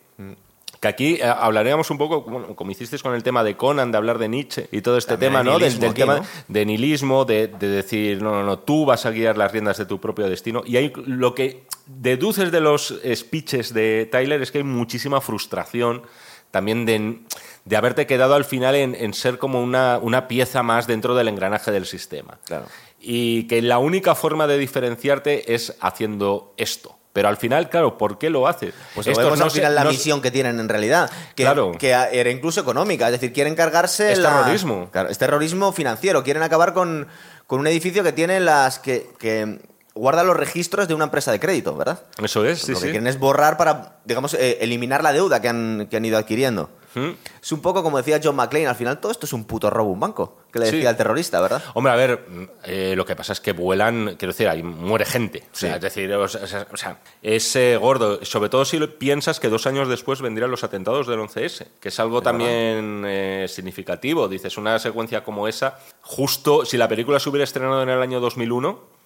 [0.81, 3.99] Que aquí eh, hablaríamos un poco, bueno, como hicisteis con el tema de Conan, de
[3.99, 5.59] hablar de Nietzsche y todo este También tema, ¿no?
[5.59, 6.27] Del, nihilismo del aquí, tema ¿no?
[6.47, 9.87] de nihilismo, de, de decir, no, no, no, tú vas a guiar las riendas de
[9.87, 10.63] tu propio destino.
[10.65, 16.03] Y hay lo que deduces de los speeches de Tyler es que hay muchísima frustración
[16.51, 17.21] también de,
[17.65, 21.29] de haberte quedado al final en, en ser como una, una pieza más dentro del
[21.29, 22.39] engranaje del sistema.
[22.45, 22.67] Claro.
[23.01, 26.98] Y que la única forma de diferenciarte es haciendo esto.
[27.19, 28.73] Pero al final, claro, ¿por qué lo haces?
[28.95, 31.11] Pues Estos vemos no al se- la no misión que tienen en realidad.
[31.35, 31.73] Que, Claro.
[31.77, 33.07] que era incluso económica.
[33.07, 34.13] Es decir, quieren cargarse.
[34.13, 34.89] Es la- terrorismo.
[34.93, 36.23] Claro, es terrorismo financiero.
[36.23, 37.09] Quieren acabar con,
[37.49, 38.79] con un edificio que tiene las.
[38.79, 39.59] que, que
[39.99, 42.03] guarda los registros de una empresa de crédito, ¿verdad?
[42.23, 42.91] Eso es, sí, lo que sí.
[42.91, 46.71] quieren es borrar para, digamos, eh, eliminar la deuda que han, que han ido adquiriendo.
[46.95, 47.11] ¿Mm?
[47.43, 49.91] Es un poco como decía John McClane, al final todo esto es un puto robo,
[49.91, 50.77] a un banco, que le Sí.
[50.77, 51.63] decía al terrorista, ¿verdad?
[51.75, 52.25] Hombre, a ver,
[52.65, 55.45] eh, lo que pasa es que vuelan, quiero decir, ahí muere gente.
[55.53, 55.75] O sea, Sí.
[55.77, 58.25] Es decir, o sea, o sea, es eh, gordo.
[58.25, 62.01] Sobre todo si piensas que dos años después vendrían los atentados del 11S, que es
[62.01, 64.27] algo también eh, significativo.
[64.27, 68.19] Dices, una secuencia como esa, justo si la película se hubiera estrenado en el año
[68.19, 68.98] 2001,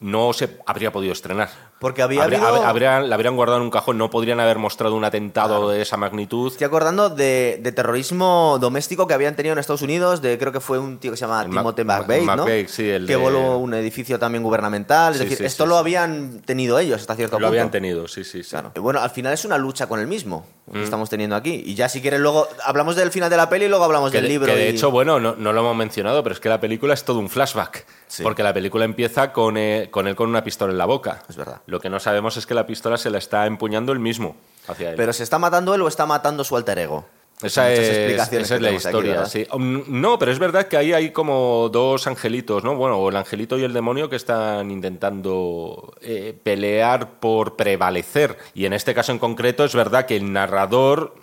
[0.00, 1.67] no se habría podido estrenar.
[1.80, 4.58] Porque había Habría- habido- hab- habrían- la habrían guardado en un cajón, no podrían haber
[4.58, 6.50] mostrado un atentado de esa magnitud.
[6.50, 10.58] Estoy acordando de, de terrorismo doméstico que habían tenido en Estados Unidos, de creo que
[10.60, 12.36] fue un tío que se llama El Timothy McVeigh, ¿no?
[12.38, 15.12] McVeigh, sí, el que de- voló un edificio también gubernamental.
[15.12, 17.48] Es Sí, decir, sí, esto sí, lo habían tenido ellos hasta cierto Lo punto.
[17.48, 18.42] habían tenido, sí, sí.
[18.42, 18.72] Claro.
[18.80, 20.72] Bueno, al final es una lucha con el mismo Mm.
[20.72, 21.62] que estamos teniendo aquí.
[21.64, 24.16] Y ya si quieres luego hablamos del final de la peli y luego hablamos Que
[24.18, 24.46] del de, libro.
[24.52, 26.94] que de y- hecho, bueno, no, no lo hemos mencionado, pero es que la película
[26.94, 27.86] es todo un flashback.
[28.08, 28.22] Sí.
[28.22, 31.22] Porque la película empieza con, eh, con él con una pistola en la boca.
[31.28, 31.60] Es verdad.
[31.68, 34.36] Lo que no sabemos es que la pistola se la está empuñando él mismo
[34.68, 34.96] hacia él.
[34.96, 37.04] Pero se está matando él o está matando su alter ego.
[37.42, 39.24] esa es, explicaciones esa es la aquí, historia.
[39.52, 42.74] Um, No, pero es verdad que ahí hay como dos angelitos, ¿no?
[42.74, 48.38] Bueno, el angelito y el demonio que están intentando eh, pelear por prevalecer.
[48.54, 51.16] Y en este caso en concreto es verdad que el narrador,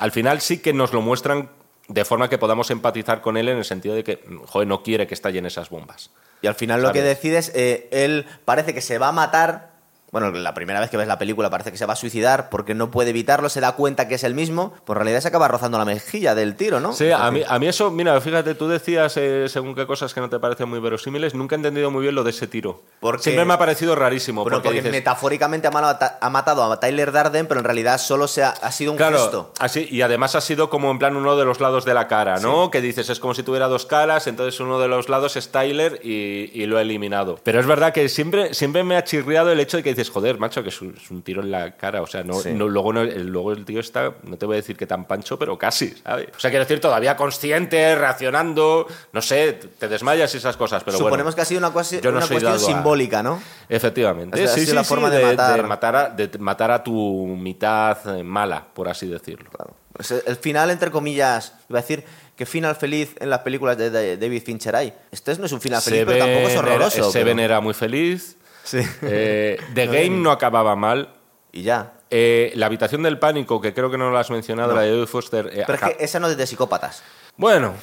[0.00, 1.50] al final sí que nos lo muestran
[1.86, 5.06] de forma que podamos empatizar con él en el sentido de que, joder, no quiere
[5.06, 6.10] que estallen esas bombas.
[6.42, 7.16] Y al final lo que ¿Sabes?
[7.16, 9.73] decides, eh, él parece que se va a matar.
[10.14, 12.72] Bueno, la primera vez que ves la película parece que se va a suicidar porque
[12.72, 15.48] no puede evitarlo, se da cuenta que es el mismo, pues en realidad se acaba
[15.48, 16.92] rozando la mejilla del tiro, ¿no?
[16.92, 20.20] Sí, a mí, a mí eso, mira, fíjate, tú decías eh, según qué cosas que
[20.20, 22.80] no te parecen muy verosímiles, nunca he entendido muy bien lo de ese tiro.
[23.00, 24.44] Porque- Siempre me ha parecido rarísimo.
[24.44, 28.44] Bueno, porque porque dices, metafóricamente ha, matado a Tyler Darden, pero en realidad solo se
[28.44, 29.52] ha, ha sido un Claro, gesto.
[29.58, 32.38] así, y además ha sido como en plan uno de los lados de la cara,
[32.38, 32.70] ¿no?
[32.70, 35.98] Que dices, es como si tuviera dos caras, entonces uno de los lados es Tyler
[36.04, 37.40] y, y lo ha eliminado.
[37.42, 40.38] Pero es verdad que siempre, siempre me ha chirriado el hecho de que dices, joder,
[40.38, 42.02] macho, que es un, es un tiro en la cara.
[42.02, 42.52] O sea, no, Sí.
[42.52, 45.06] no- luego, no- el, luego el tío está, no te voy a decir que tan
[45.06, 46.28] pancho, pero casi, ¿sabes?
[46.36, 50.96] O sea, quiero decir, todavía consciente, reaccionando, no sé, te desmayas y esas cosas, pero
[50.98, 51.36] Suponemos bueno.
[51.36, 53.40] que ha sido una, cuasi- no una cuestión a- simbólica, ¿no?
[53.68, 54.34] Efectivamente.
[54.34, 55.56] O sea, ha sí, sido sí, la sí, forma de de, matar.
[55.56, 59.50] de matar a, de matar a tu mitad eh, mala, por así decirlo.
[59.50, 59.74] Claro.
[59.92, 62.04] Pues el final, entre comillas, iba a decir
[62.36, 64.92] que final feliz en las películas de, David Fincher hay.
[65.12, 67.10] Este no es un final feliz, pero tampoco es horroroso.
[67.12, 68.36] Seven pero- era muy feliz.
[68.64, 68.80] Sí.
[69.02, 71.14] Eh, The Game no acababa mal.
[71.52, 71.92] Y ya.
[72.10, 74.74] Eh, la habitación del pánico, que creo que no lo has mencionado, No.
[74.76, 75.50] la de Jodie Foster.
[75.52, 77.02] eh, Pero es que esa no es de psicópatas.
[77.36, 77.74] Bueno,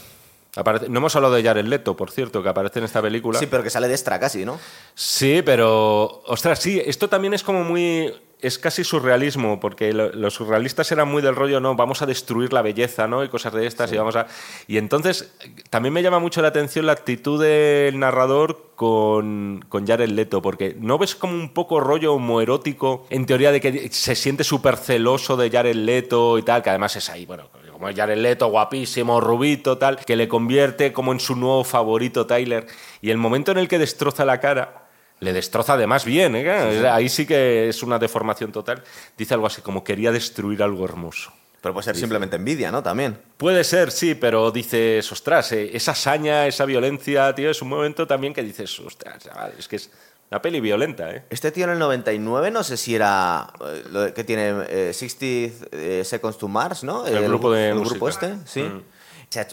[0.55, 3.39] aparece- no hemos hablado de Jared Leto, por cierto, que aparece en esta película.
[3.39, 4.59] Sí, pero que sale de extra casi, ¿no?
[4.95, 6.21] Sí, pero.
[6.25, 8.13] Ostras, sí, esto también es como muy.
[8.41, 12.51] Es casi surrealismo, porque lo- los surrealistas eran muy del rollo, no, vamos a destruir
[12.53, 13.23] la belleza, ¿no?
[13.23, 14.25] Y cosas de estas, y vamos a.
[14.67, 15.31] Y entonces,
[15.69, 20.75] también me llama mucho la atención la actitud del narrador con, con Jared Leto, porque
[20.79, 25.37] no ves como un poco rollo homoerótico, en teoría de que se siente súper celoso
[25.37, 29.77] de Jared Leto y tal, que además es ahí, bueno, como Jared Leto, guapísimo, rubito,
[29.77, 32.65] tal, que le convierte como en su nuevo favorito Tyler.
[33.01, 34.89] Y el momento en el que destroza la cara,
[35.21, 36.87] le destroza además bien, ¿eh?
[36.89, 38.83] Ahí sí que es una deformación total.
[39.17, 41.31] Dice algo así como quería destruir algo hermoso.
[41.61, 42.81] Pero puede ser simplemente envidia, ¿no?
[42.81, 43.19] También.
[43.37, 48.07] Puede ser, sí, pero dices, ostras, eh, esa saña, esa violencia, tío, es un momento
[48.07, 49.91] también que dices, ostras, chaval, es que es
[50.31, 51.23] una peli violenta, ¿eh?
[51.29, 55.25] Este tío en el 99, no sé si era eh, lo que tiene eh, 60
[55.71, 57.05] eh, Seconds to Mars, ¿no?
[57.05, 57.91] El grupo de el música.
[57.93, 58.63] grupo este, sí.
[58.63, 58.81] Mm.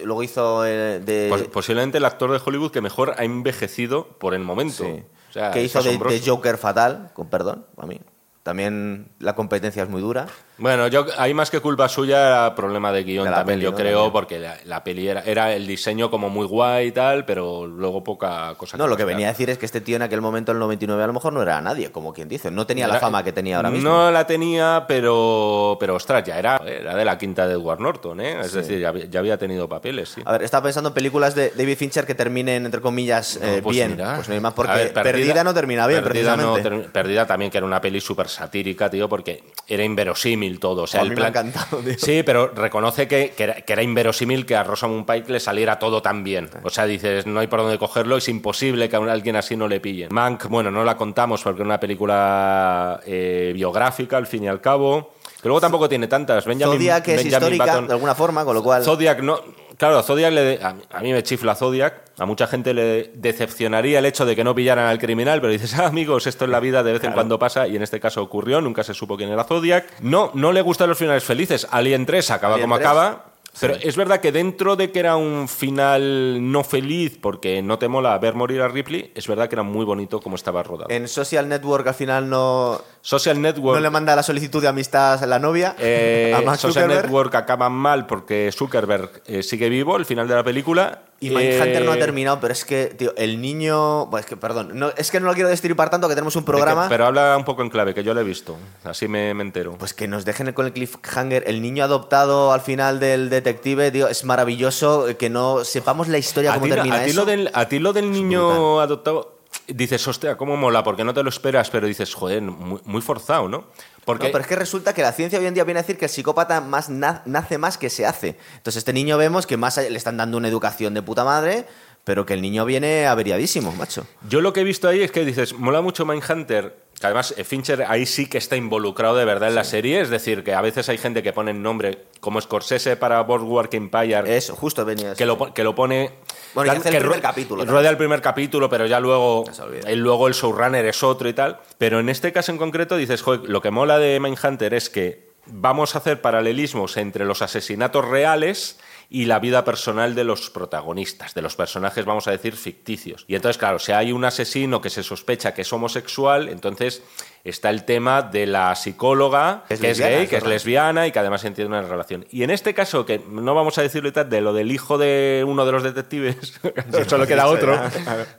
[0.04, 1.26] Luego hizo de...
[1.28, 4.84] Pos- posiblemente el actor de Hollywood que mejor ha envejecido por el momento.
[4.84, 5.02] sí.
[5.28, 8.00] O sea, que hizo de, de Joker fatal, con perdón, a mí.
[8.42, 10.26] También la competencia es muy dura.
[10.56, 13.70] Bueno, yo hay más que culpa suya era problema de guion De también, peli, yo
[13.72, 13.76] ¿no?
[13.76, 14.12] creo, También.
[14.12, 18.02] porque la, la peli era, era el diseño como muy guay y tal, pero luego
[18.02, 18.76] poca cosa.
[18.76, 20.60] No, lo que venía a decir es que este tío en aquel momento, en el
[20.60, 22.50] 99, a lo mejor no era nadie, como quien dice.
[22.50, 23.88] No tenía la fama que tenía ahora mismo.
[23.90, 28.20] No la tenía, pero, pero ostras, ya era, era de la quinta de Edward Norton,
[28.20, 28.40] ¿eh?
[28.40, 30.22] Es decir, ya, había- ya había tenido papeles, sí.
[30.24, 33.76] A ver, estaba pensando en películas de David Fincher que terminen, entre comillas, eh, pues
[33.76, 33.92] bien.
[33.92, 34.16] mira.
[34.16, 36.86] Pues no hay más, porque ver, perdida, no termina bien, Perdida, no precisamente.
[36.86, 40.82] ter- Perdida también, que era una peli súper satírica, tío, porque era inverosímil todo.
[40.82, 41.94] O sea, A el mí me ha plan- encantado, tío.
[41.98, 45.78] Sí, pero reconoce que, que era, que era inverosímil que a Rosamund Pike le saliera
[45.78, 46.48] todo tan bien.
[46.62, 49.68] O sea, dices, no hay por dónde cogerlo, es imposible que a alguien así no
[49.68, 50.08] le pillen.
[50.12, 54.60] Mank, bueno, no la contamos porque es una película eh, biográfica, al fin y al
[54.60, 55.12] cabo.
[55.40, 56.44] Pero luego tampoco tiene tantas.
[56.46, 58.82] Benjamin, Zodiac es Benjamin histórica, Button- de alguna forma, con lo cual...
[58.82, 59.40] Zodiac no.
[59.78, 62.02] Claro, Zodiac le, a, a mí me chifla Zodiac.
[62.18, 65.72] A mucha gente le decepcionaría el hecho de que no pillaran al criminal, pero dices,
[65.78, 68.20] ah, amigos, esto en la vida de vez en cuando pasa y en este caso
[68.20, 70.00] ocurrió, nunca se supo quién era Zodiac.
[70.00, 71.66] No, no le gustan los finales felices.
[71.70, 73.24] Alien 3 acaba Alien como 3, acaba.
[73.60, 77.88] Pero es verdad que dentro de que era un final no feliz porque no te
[77.88, 80.90] mola ver morir a Ripley, es verdad que era muy bonito como estaba rodado.
[80.90, 83.76] En Social Network al final no, Social Network.
[83.76, 86.88] no le manda la solicitud de amistad a la novia, Eh, a Social.
[86.88, 91.02] Network acaban mal porque Zuckerberg eh, sigue vivo al final de la película.
[91.20, 94.06] Y Mindhunter Eh, no ha terminado, pero es que, tío, el niño...
[94.06, 96.42] Bueno, es que, perdón, no, es que no lo quiero destripar tanto que tenemos un
[96.42, 96.86] que- programa...
[96.88, 98.56] pero habla un poco en clave, que yo lo he visto.
[98.84, 99.74] Así me, me entero.
[99.78, 101.42] Pues que nos dejen con el cliffhanger.
[101.48, 106.52] El niño adoptado al final del detective, tío, es maravilloso que no sepamos la historia,
[106.54, 107.20] cómo ti, termina a ti eso.
[107.20, 111.22] lo del, a ti lo del niño adoptado, dices, hostia, cómo mola, porque no te
[111.24, 113.64] lo esperas, pero dices, joder, muy, muy forzado, ¿no?
[114.08, 115.98] Porque No, pero es que resulta que la ciencia hoy en día viene a decir
[115.98, 118.38] que el psicópata más na- nace más que se hace.
[118.56, 121.66] Entonces este niño vemos que más le están dando una educación de puta madre,
[122.04, 124.06] pero que el niño viene averiadísimo, macho.
[124.26, 126.74] Yo lo que he visto ahí es que dices, mola mucho Mindhunter.
[127.00, 130.00] Que Además, eh, Fincher ahí sí que está involucrado de verdad en la serie.
[130.00, 133.72] Es decir, que a veces hay gente que pone el nombre, como Scorsese para Boardwalk
[133.74, 136.10] Empire, Eso, justo venía que lo, que lo pone.
[136.54, 137.74] Bueno, hace el que primer capítulo también.
[137.74, 139.42] Rueda el primer capítulo, pero ya luego.
[139.42, 139.88] olvida.
[139.90, 141.60] el- luego el showrunner es otro y tal.
[141.78, 145.28] Pero en este caso en concreto dices, joder, lo que mola de Mindhunter es que
[145.46, 148.78] vamos a hacer paralelismos entre los asesinatos reales
[149.10, 153.24] y la vida personal de los protagonistas, de los personajes, vamos a decir, ficticios.
[153.26, 157.02] Y entonces, claro, si hay un asesino que se sospecha que es homosexual, entonces
[157.42, 161.18] está el tema de la psicóloga, Es que es gay, que es lesbiana y que
[161.18, 162.26] además entiende una relación.
[162.30, 164.98] Y en este caso, que no vamos a decirlo y tal, de lo del hijo
[164.98, 166.60] de uno de los detectives,
[167.08, 167.80] solo queda otro,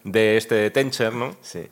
[0.03, 1.35] de este Tencher, ¿no?
[1.41, 1.67] Sí.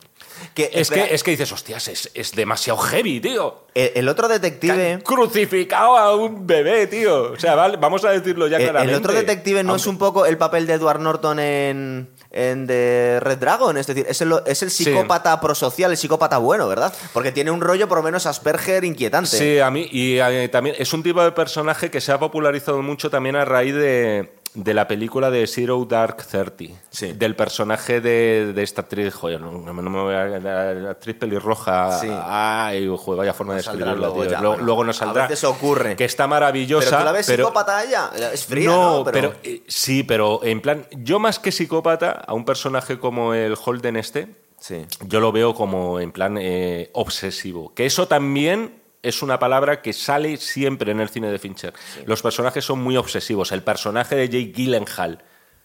[0.54, 3.64] Que, Es espera, que, es que dices, hostias, es, es demasiado heavy, tío.
[3.74, 4.92] el, el otro detective...
[4.94, 7.32] han crucificado a un bebé, tío.
[7.32, 8.96] O sea, vale, vamos a decirlo ya El, el claramente.
[8.98, 13.38] otro detective no es un poco el papel de Edward Norton en, en The Red
[13.38, 14.84] Dragon, es decir, es el, es el Sí.
[14.84, 16.92] psicópata prosocial, el psicópata bueno, ¿verdad?
[17.12, 19.30] Porque tiene un rollo por lo menos Asperger inquietante.
[19.36, 19.88] Sí, a mí.
[19.90, 23.44] Y eh, también es un tipo de personaje que se ha popularizado mucho también a
[23.44, 26.74] raíz de, de la película de Zero Dark Thirty.
[26.90, 27.12] Sí.
[27.12, 30.26] Del personaje de, de esta actriz, joder, no, no me voy a.
[30.40, 31.98] La, actriz pelirroja.
[32.00, 32.08] Sí.
[32.10, 34.30] Ay, joder, vaya forma de saldrá escribirla, luego tío.
[34.32, 35.22] ya, Luego, bueno, luego nos a saldrá.
[35.28, 35.94] veces ocurre.
[35.96, 36.86] Que está maravillosa.
[36.90, 38.98] Pero tú la ves pero- psicópata a ella, es fría, ¿no?
[38.98, 43.34] no, pero, eh, sí, pero en plan, yo más que psicópata, a un personaje como
[43.34, 44.28] el Holden este,
[44.58, 44.84] Sí.
[45.06, 47.72] yo lo veo como en plan eh, obsesivo.
[47.74, 51.72] Que eso también es una palabra que sale siempre en el cine de Fincher.
[52.06, 53.52] Los personajes son muy obsesivos.
[53.52, 55.22] El personaje de Jake Gyllenhaal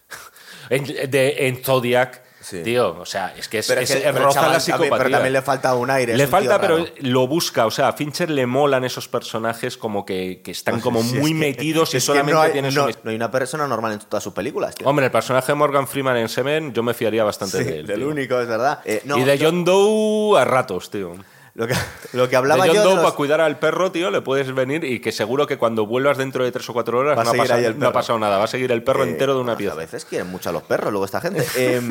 [0.70, 2.62] en, de- en Zodiac, Sí.
[2.62, 4.98] tío, o sea, es que es, Pero, es- roza chaval, la también- psicopatía.
[4.98, 6.18] pero también le falta un aire.
[6.18, 7.66] Le un falta, pero lo busca.
[7.66, 11.32] O sea, a Fincher le molan esos personajes como que, que están como Sí, muy
[11.32, 13.94] es que- metidos y solamente no hay, tienen no, su no hay una persona normal
[13.94, 14.86] en todas sus películas, tío.
[14.86, 17.88] Hombre, el personaje de Morgan Freeman en Seven, yo me fiaría bastante Sí, de él.
[17.88, 18.10] del tío.
[18.10, 18.82] único, es verdad.
[18.84, 21.16] Eh, no, y de John Doe a ratos, tío.
[21.56, 21.76] Lo que,
[22.14, 24.22] lo que De hablaba John yo de Doe los- para cuidar al perro, tío, le
[24.22, 27.24] puedes venir y que seguro que cuando vuelvas dentro de tres o cuatro horas a
[27.24, 27.34] no ha,
[27.94, 28.38] pasado, no ha nada.
[28.40, 29.76] Va a seguir el perro Eh, entero de una A pieza.
[29.76, 31.46] veces quieren mucho a los perros, luego esta gente.
[31.56, 31.82] Eh,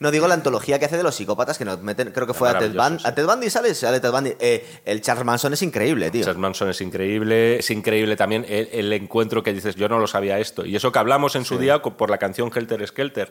[0.00, 2.48] no digo la antología que hace de los psicópatas que nos meten, creo que fue
[2.48, 3.02] a Ted, Maravilloso, Bundy.
[3.02, 3.08] sí.
[3.08, 3.74] ¿A Ted Bundy sale?
[3.74, 4.34] Sale Ted Bundy.
[4.40, 6.24] Eh, el Charles Manson es increíble, tío.
[6.24, 10.08] Charles Manson es increíble, es increíble también el, el encuentro que dices, yo no lo
[10.08, 10.66] sabía esto.
[10.66, 13.28] Y eso que hablamos en su día por la canción Helter Skelter,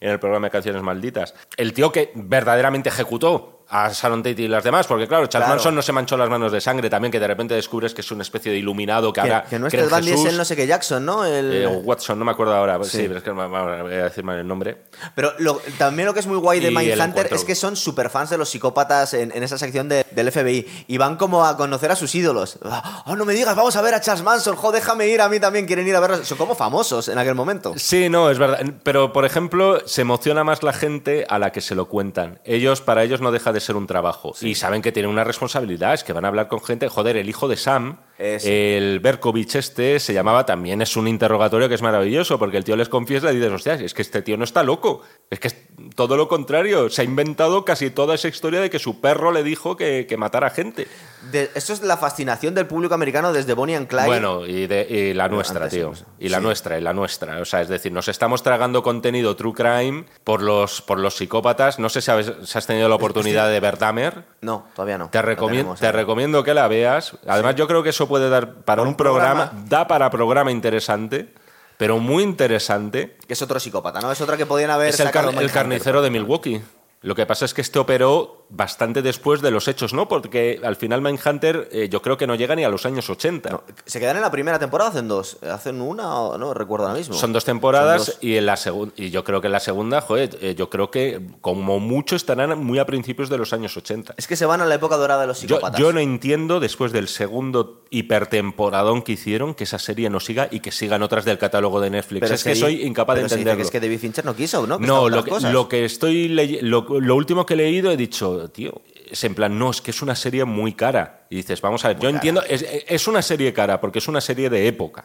[0.00, 1.34] en el programa de Canciones Malditas.
[1.58, 5.58] El tío que verdaderamente ejecutó a Sharon Tate y las demás, porque claro, Charles Claro.
[5.58, 8.10] Manson no se manchó las manos de sangre también, que de repente descubres que es
[8.10, 10.44] una especie de iluminado que, que, ahora que no es Ted Bundy, es el no
[10.44, 11.24] sé qué Jackson, ¿no?
[11.24, 12.78] El- Eh, Watson, no me acuerdo ahora.
[12.84, 13.02] Sí, Sí.
[13.06, 14.82] pero es que me- voy a decir mal el nombre.
[15.14, 18.30] Pero lo- también lo que es muy guay de Mindhunter es que son super fans
[18.30, 21.90] de los psicópatas en, en esa sección de- del FBI y van como a conocer
[21.90, 22.58] a sus ídolos.
[22.64, 25.40] Ah, no me digas, vamos a ver a Charles Manson, jo, déjame ir, a mí
[25.40, 26.26] también quieren ir a verlos.
[26.26, 27.74] Son como famosos en aquel momento.
[27.76, 28.60] Sí, no, es verdad.
[28.82, 32.38] Pero, por ejemplo, se emociona más la gente a la que se lo cuentan.
[32.44, 34.34] Ellos, para ellos no deja de ser un trabajo.
[34.40, 36.88] Y saben que tienen una responsabilidad, es que van a hablar con gente.
[36.88, 38.48] Joder, el hijo de Sam, Eh, sí.
[38.50, 42.76] el Berkovich este, se llamaba también, es un interrogatorio que es maravilloso, porque el tío
[42.76, 45.02] les confiesa y dices, hostia, es que este tío no está loco.
[45.30, 45.56] Es que es
[45.96, 46.88] todo lo contrario.
[46.90, 50.16] Se ha inventado casi toda esa historia de que su perro le dijo que, que
[50.16, 50.86] matara gente.
[51.32, 54.06] De- eso es la fascinación del público americano desde Bonnie and Clyde.
[54.06, 55.92] Bueno, y, de- y la nuestra, antes, tío.
[56.20, 56.44] Y la sí.
[56.44, 57.40] nuestra, y la nuestra.
[57.40, 61.78] O sea, es decir, nos estamos tragando contenido true crime por los, por los psicópatas.
[61.80, 64.22] No sé si, habes- si has tenido la oportunidad de ver Dahmer.
[64.42, 65.08] No, todavía no.
[65.08, 67.16] Te, No recomiendo tenemos, te recomiendo que la veas.
[67.26, 69.66] Además, yo creo que eso puede dar para un, un programa, programa.
[69.68, 71.32] da para programa interesante,
[71.78, 73.16] pero muy interesante.
[73.26, 74.10] Que es otro psicópata, ¿no?
[74.12, 76.62] Es otra que podían haber Es el, car- carnicero de Milwaukee.
[77.02, 80.06] Lo que pasa es que este operó bastante después de los hechos, ¿no?
[80.08, 83.50] Porque al final Mindhunter eh, yo creo que no llega ni a los años 80.
[83.50, 85.38] No, ¿Se quedan en la primera temporada hacen dos?
[85.42, 86.54] ¿Hacen una o no?
[86.54, 87.14] Recuerdo ahora mismo.
[87.14, 88.22] Son dos temporadas Son dos.
[88.24, 88.56] y en la
[88.96, 92.58] y yo creo que en la segunda, joder, eh, yo creo que como mucho estarán
[92.64, 94.14] muy a principios de los años 80.
[94.16, 95.78] Es que se van a la época dorada de los Yo, psicópatas.
[95.80, 100.60] yo no entiendo, después del segundo hipertemporadón que hicieron, que esa serie no siga y
[100.60, 102.20] que sigan otras del catálogo de Netflix.
[102.20, 103.56] Pero es que soy incapaz de pero se dice entenderlo.
[103.58, 104.78] que es que David Fincher no quiso, ¿no?
[104.78, 105.52] Que No, lo que, cosas.
[105.52, 109.58] lo que estoy lo, lo último que he leído he dicho, tío, es en plan,
[109.58, 111.26] no, es que es una serie muy cara.
[111.30, 112.14] Y dices, vamos a ver, yo cara.
[112.16, 115.04] entiendo, es, es una serie cara porque es una serie de época.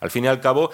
[0.00, 0.70] Al fin y al cabo,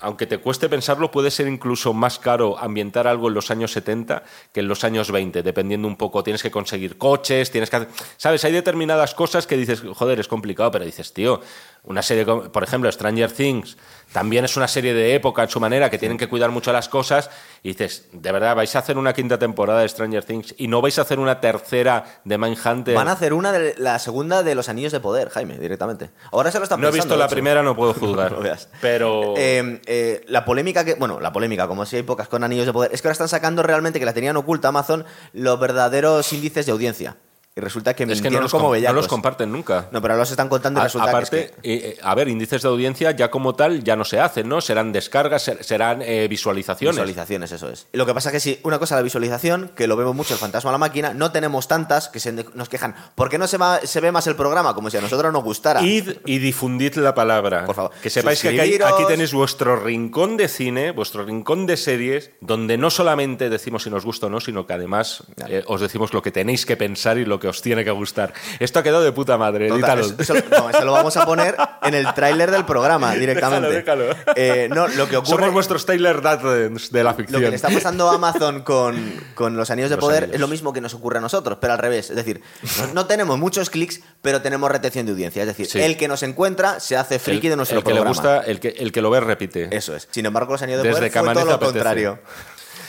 [0.00, 4.22] aunque te cueste pensarlo, puede ser incluso más caro ambientar algo en los años 70
[4.52, 6.22] que en los años 20, dependiendo un poco.
[6.22, 7.76] Tienes que conseguir coches, tienes que...
[7.76, 7.88] hacer-
[8.18, 8.44] ¿Sabes?
[8.44, 11.40] Hay determinadas cosas que dices, joder, es complicado, pero dices, tío,
[11.86, 13.76] una serie, como- por ejemplo, Stranger Things,
[14.12, 16.88] también es una serie de época en su manera, que tienen que cuidar mucho las
[16.88, 17.28] cosas,
[17.62, 20.80] y dices, de verdad, vais a hacer una quinta temporada de Stranger Things y no
[20.80, 22.94] vais a hacer una tercera de Mindhunter.
[22.94, 26.10] Van a hacer una de la segunda de los anillos de poder, Jaime, directamente.
[26.32, 28.32] Ahora se lo están no he visto la primera, no puedo juzgar.
[28.36, 28.42] No.
[28.80, 29.34] Pero...
[29.36, 30.94] Eh, eh, la polémica que.
[30.94, 33.28] Bueno, la polémica, como si hay pocas con anillos de poder, es que ahora están
[33.28, 37.16] sacando realmente que la tenían oculta Amazon los verdaderos índices de audiencia.
[37.58, 39.88] Y resulta que es que no los, como com- no los comparten nunca.
[39.90, 41.98] No, pero ahora los están contando y A- resulta aparte, que es que- eh, eh,
[42.02, 44.60] a ver, índices de audiencia ya como tal ya no se hacen, ¿no?
[44.60, 46.96] Serán descargas, ser- serán eh, visualizaciones.
[46.96, 47.86] Visualizaciones, eso es.
[47.94, 50.34] Y lo que pasa es que sí, una cosa la visualización, que lo vemos mucho
[50.34, 52.94] el fantasma a la máquina, no tenemos tantas que se nos quejan.
[53.14, 54.74] ¿Por qué no se, va- se ve más el programa?
[54.74, 55.80] Como si a nosotros nos gustara.
[55.80, 57.64] Id y difundid la palabra.
[57.64, 57.90] Por favor.
[58.02, 62.90] Que sepáis que aquí, tenéis vuestro rincón de cine, vuestro rincón de series, donde no
[62.90, 66.30] solamente decimos si nos gusta o no, sino que además eh, os decimos lo que
[66.30, 68.32] tenéis que pensar y lo que os tiene que gustar.
[68.58, 70.22] Esto ha quedado de puta madre, Total, edítalo.
[70.22, 73.68] eso, eso- no, eso lo vamos a poner en el tráiler del programa directamente.
[73.70, 74.32] Déjalo, déjalo.
[74.36, 77.42] Eh, no, lo que ocurre Somos vuestros Taylor de la Lo ficción.
[77.42, 78.96] que le está pasando a Amazon con,
[79.34, 80.34] con los anillos de Los poder anillos.
[80.34, 82.10] es lo mismo que nos ocurre a nosotros, pero al revés.
[82.10, 82.40] Es decir,
[82.78, 85.42] no, no tenemos muchos clics, pero tenemos retención de audiencia.
[85.42, 85.80] Es decir, Sí.
[85.80, 88.14] el que nos encuentra se hace friki el, de nuestro el que le programa.
[88.14, 89.68] gusta, el que, el que lo ve repite.
[89.76, 90.08] Eso es.
[90.10, 91.72] Sin embargo, los anillos de Desde poder fue todo lo apetece.
[91.72, 92.18] contrario.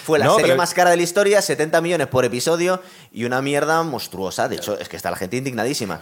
[0.07, 2.81] Fue la No, serie pero- más cara de la historia, 70 millones por episodio
[3.11, 4.47] y una mierda monstruosa.
[4.47, 5.99] De hecho, es que está la gente indignadísima.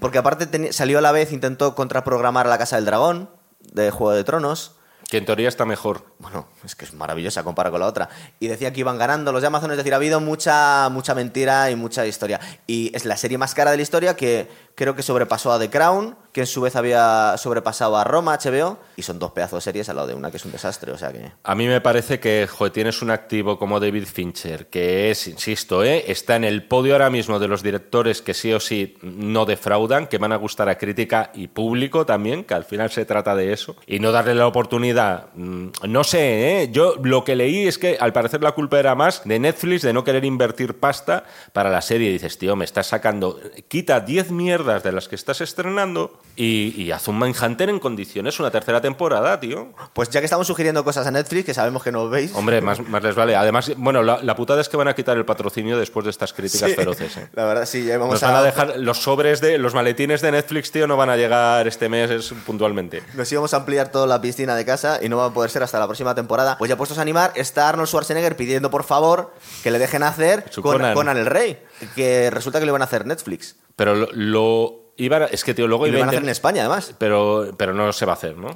[0.00, 3.30] Porque aparte salió a la vez, intentó contraprogramar a la Casa del Dragón
[3.72, 4.72] de Juego de Tronos.
[5.08, 6.02] Que en teoría está mejor.
[6.18, 8.08] Bueno, es que es maravillosa comparado con la otra.
[8.40, 11.70] Y decía que iban ganando los de Amazon, es decir, ha habido mucha, mucha mentira
[11.70, 12.40] y mucha historia.
[12.66, 15.70] Y es la serie más cara de la historia que creo que sobrepasó a The
[15.70, 19.60] Crown, que en su vez había sobrepasado a Roma, HBO, y son dos pedazos de
[19.70, 21.32] series al lado de una que es un desastre, o sea que...
[21.42, 25.82] A mí me parece que joder, tienes un activo como David Fincher, que es, insisto,
[25.82, 26.04] ¿eh?
[26.08, 30.08] está en el podio ahora mismo de los directores que sí o sí no defraudan,
[30.08, 33.54] que van a gustar a crítica y público también, que al final se trata de
[33.54, 35.28] eso, y no darle la oportunidad.
[35.34, 36.68] mm, No sé, ¿eh?
[36.72, 39.92] yo lo que leí es que al parecer la culpa era más de Netflix de
[39.92, 42.08] no querer invertir pasta para la serie.
[42.08, 43.38] Y dices, tío, me estás sacando,
[43.68, 48.38] quita 10 mierdas de las que estás estrenando y, y haz un Mindhunter en condiciones,
[48.40, 49.72] una tercera temporada, tío.
[49.92, 52.34] Pues ya que estamos sugiriendo cosas a Netflix, que sabemos que no veis...
[52.34, 53.34] Hombre, más, más les vale.
[53.36, 56.32] Además, bueno, la, la putada es que van a quitar el patrocinio después de estas
[56.32, 57.16] críticas Sí, feroces.
[57.16, 57.28] ¿eh?
[57.34, 60.32] La verdad, sí, ya vamos Nos van a dejar los sobres de los maletines de
[60.32, 63.02] Netflix, tío, no van a llegar este mes es, puntualmente.
[63.14, 65.62] Nos íbamos a ampliar toda la piscina de casa y no va a poder ser
[65.62, 66.58] hasta la próxima temporada.
[66.58, 69.32] Pues ya puestos a animar, está Arnold Schwarzenegger pidiendo por favor
[69.62, 70.94] que le dejen hacer con Conan.
[70.94, 71.58] Conan el Rey,
[71.94, 73.56] que resulta que le van a hacer Netflix.
[73.76, 76.28] Pero lo, lo iban a- es que tío luego Y lo van a hacer en
[76.30, 76.94] España, además.
[76.98, 78.48] pero pero no se va a hacer, ¿no?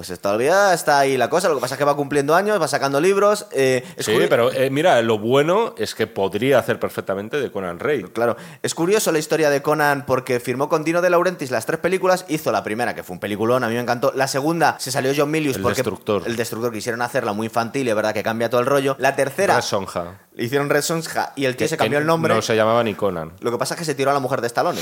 [0.00, 1.48] Pues todavía está ahí la cosa.
[1.50, 3.44] Lo que pasa es que va cumpliendo años, va sacando libros.
[3.52, 7.78] eh, es Sí, pero eh, mira, lo bueno es que podría hacer perfectamente de Conan
[7.78, 8.04] Rey.
[8.04, 11.80] Claro, es curioso la historia de Conan porque firmó con Dino de Laurentiis las tres
[11.80, 14.10] películas, hizo la primera, que fue un peliculón, a mí me encantó.
[14.14, 16.22] La segunda se salió John Milius El porque Destructor.
[16.24, 18.96] el destructor quisieron hacerla muy infantil y es verdad que cambia todo el rollo.
[18.98, 20.18] La tercera Red Sonja.
[20.34, 22.34] hicieron Red Sonja y el tío Que- se cambió el nombre.
[22.34, 23.32] No se llamaba ni Conan.
[23.40, 24.80] Lo que pasa es que se tiró a la mujer de Stallone.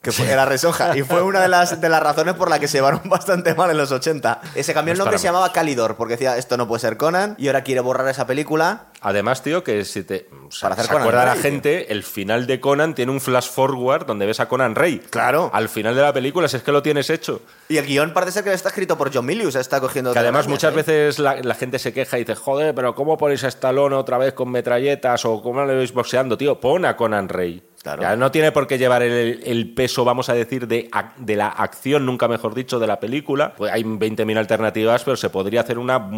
[0.00, 0.96] Que fue, era resoja.
[0.96, 3.68] Y fue una de las, de las razones por la que se llevaron bastante mal
[3.70, 4.40] en los 80.
[4.62, 7.34] Se cambió el nombre y se llamaba Calidor, porque decía, esto no puede ser Conan,
[7.36, 8.86] y ahora quiere borrar esa película.
[9.00, 10.28] Además, tío, que si te.
[10.46, 13.20] o sea, Para hacer se Conan acuerda la gente, el final de Conan tiene un
[13.20, 15.00] flash forward donde ves a Conan Rey.
[15.10, 15.50] Claro.
[15.52, 17.42] Al final de la película, si es que lo tienes hecho.
[17.68, 20.12] Y el guion parece ser que está escrito por John Milius, está cogiendo...
[20.12, 20.76] Que además muchas ahí.
[20.76, 24.16] veces la, la gente se queja y dice, joder, pero ¿cómo ponéis a Stallone otra
[24.16, 26.60] vez con metralletas o cómo le veis boxeando, tío?
[26.60, 27.67] Pon a Conan Rey.
[27.82, 28.02] Claro.
[28.02, 31.48] Ya no tiene por qué llevar el, el peso, vamos a decir, de, de la
[31.48, 33.54] acción, nunca mejor dicho, de la película.
[33.56, 36.10] Pues hay 20.000 alternativas, pero se podría hacer una,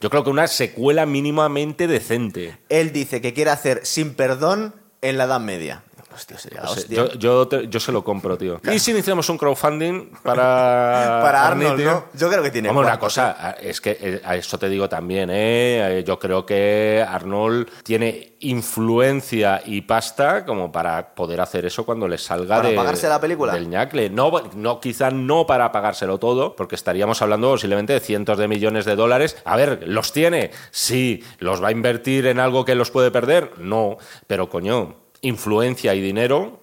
[0.00, 2.58] yo creo que una secuela mínimamente decente.
[2.68, 5.82] Él dice que quiere hacer sin perdón en la Edad Media.
[6.12, 6.96] Hostia, sería la No sé, hostia.
[6.96, 8.60] yo, yo, te- yo se lo compro, tío.
[8.72, 11.90] ¿Y si iniciamos un crowdfunding para, Para Arnold, tío?
[11.90, 12.04] ¿no?
[12.14, 15.30] Yo creo que tiene Hombre, una cosa, es que eh, a eso te digo también,
[15.30, 15.98] ¿eh?
[16.00, 22.08] Eh, Yo creo que Arnold tiene influencia y pasta como para poder hacer eso cuando
[22.08, 23.52] le salga ¿Para de, pagarse la película?
[23.52, 24.08] del ñacle.
[24.10, 28.84] No, no, quizá no para pagárselo todo, porque estaríamos hablando posiblemente de cientos de millones
[28.84, 29.36] de dólares.
[29.44, 30.50] A ver, ¿los tiene?
[30.70, 31.22] Sí.
[31.38, 33.52] ¿Los va a invertir en algo que los puede perder?
[33.58, 33.96] No.
[34.26, 36.59] Pero coño, influencia y dinero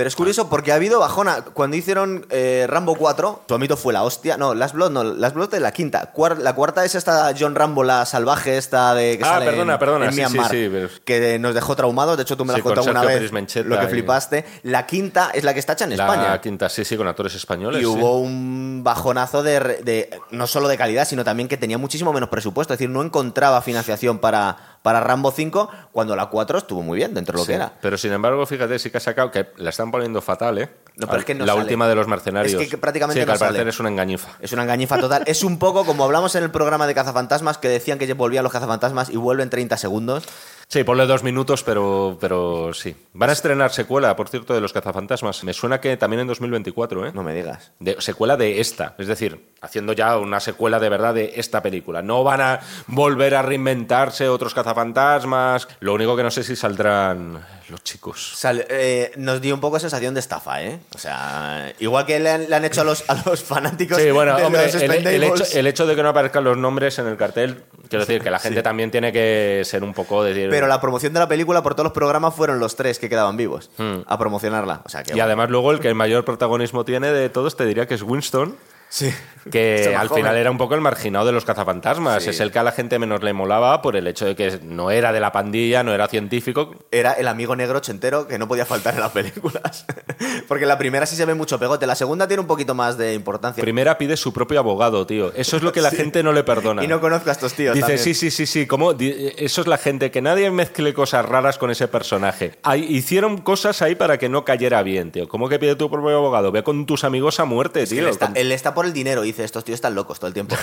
[0.00, 1.42] Pero es curioso porque ha habido bajona.
[1.52, 4.38] Cuando hicieron eh, Rambo 4, tu amito fue la hostia.
[4.38, 6.10] No, Last Blood no, Last Blood es la quinta.
[6.14, 9.74] Cuar- la cuarta es esta John Rambo, la salvaje esta de que Ah, sale perdona,
[9.74, 12.16] en, perdona, en sí, sí, Myanmar, sí, pero- que nos dejó traumados.
[12.16, 13.78] De hecho, tú me la Sí, has contado con una Sergio vez Pérez Mencheta lo
[13.78, 14.44] que y- flipaste.
[14.62, 16.40] La quinta es la que está hecha en La España.
[16.40, 17.82] quinta, sí, sí, con actores españoles.
[17.82, 17.90] Y sí.
[17.90, 22.10] hubo un bajonazo de, re- de- no solo de calidad, sino también que tenía muchísimo
[22.14, 22.72] menos presupuesto.
[22.72, 27.12] Es decir, no encontraba financiación para, para Rambo 5, cuando la 4 estuvo muy bien
[27.12, 27.74] dentro de lo Sí, que era.
[27.82, 30.70] Pero sin embargo, fíjate, sí que ha sacado que la están poniendo fatal, ¿eh?
[31.00, 31.62] No, pero es que no la sale.
[31.64, 32.60] última de los mercenarios.
[32.62, 34.28] Es que prácticamente sí, que no parecer es una engañifa.
[34.40, 35.22] Es una engañifa total.
[35.26, 38.52] Es un poco como hablamos en el programa de Cazafantasmas, que decían que volvían los
[38.52, 40.24] cazafantasmas y vuelven 30 segundos.
[40.68, 42.94] Sí, ponle dos minutos, pero, pero sí.
[43.12, 45.42] Van a estrenar secuela, por cierto, de Los Cazafantasmas.
[45.42, 47.12] Me suena que también en 2024, ¿eh?
[47.12, 47.72] No me digas.
[47.80, 52.02] De- secuela de esta, es decir, haciendo ya una secuela de verdad de esta película.
[52.02, 55.66] No van a volver a reinventarse otros cazafantasmas.
[55.80, 58.32] Lo único que no sé si saldrán los chicos.
[58.36, 60.78] Sal- eh, nos dio un poco sensación de estafa, ¿eh?
[60.94, 64.10] O sea, igual que le han, le han hecho a los, a los fanáticos Sí,
[64.10, 65.54] bueno, de hombre, los el, el hecho, Expendables.
[65.54, 68.40] el hecho de que no aparezcan los nombres en el cartel, quiero decir que la
[68.40, 70.50] gente también tiene que ser un poco decir.
[70.50, 73.36] Pero la promoción de la película por todos los programas fueron los tres que quedaban
[73.36, 73.70] vivos
[74.06, 74.82] a promocionarla.
[74.84, 75.16] O sea, que Hmm.
[75.18, 78.02] y además luego el que el mayor protagonismo tiene de todos te diría que es
[78.02, 78.56] Winston,
[78.90, 79.10] sí.
[79.50, 80.22] que al joven.
[80.24, 82.22] final era un poco el marginado de los cazafantasmas.
[82.24, 82.30] Sí.
[82.30, 84.90] Es el que a la gente menos le molaba por el hecho de que no
[84.90, 86.74] era de la pandilla, no era científico.
[86.90, 89.86] Era el amigo negro ochentero que no podía faltar en las películas.
[90.48, 93.14] Porque la primera sí se ve mucho pegote, la segunda tiene un poquito más de
[93.14, 93.62] importancia.
[93.62, 95.32] Primera pide su propio abogado, tío.
[95.34, 96.84] Eso es lo que la gente no le perdona.
[96.84, 97.74] Y no conozco a estos tíos.
[97.74, 97.98] Dice, también.
[98.04, 98.92] sí, sí, sí, sí, ¿cómo?
[98.92, 102.52] Di- Eso es la gente, que nadie mezcle cosas raras con ese personaje.
[102.62, 105.28] Ahí- hicieron cosas ahí para que no cayera bien, tío.
[105.28, 106.52] ¿Cómo que pide tu propio abogado?
[106.52, 108.00] Ve con tus amigos a muerte, Es tío.
[108.02, 110.56] él, está, él está por el dinero, dice, estos tíos están locos todo el tiempo.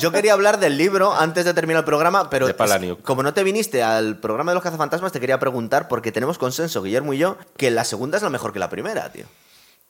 [0.00, 3.32] Yo quería hablar del libro antes de terminar el programa, pero De es- como no
[3.34, 7.18] te viniste al programa de los cazafantasmas, te quería preguntar, porque tenemos consenso, Guillermo y
[7.18, 9.26] yo, que la segunda es la mejor que la primera, tío.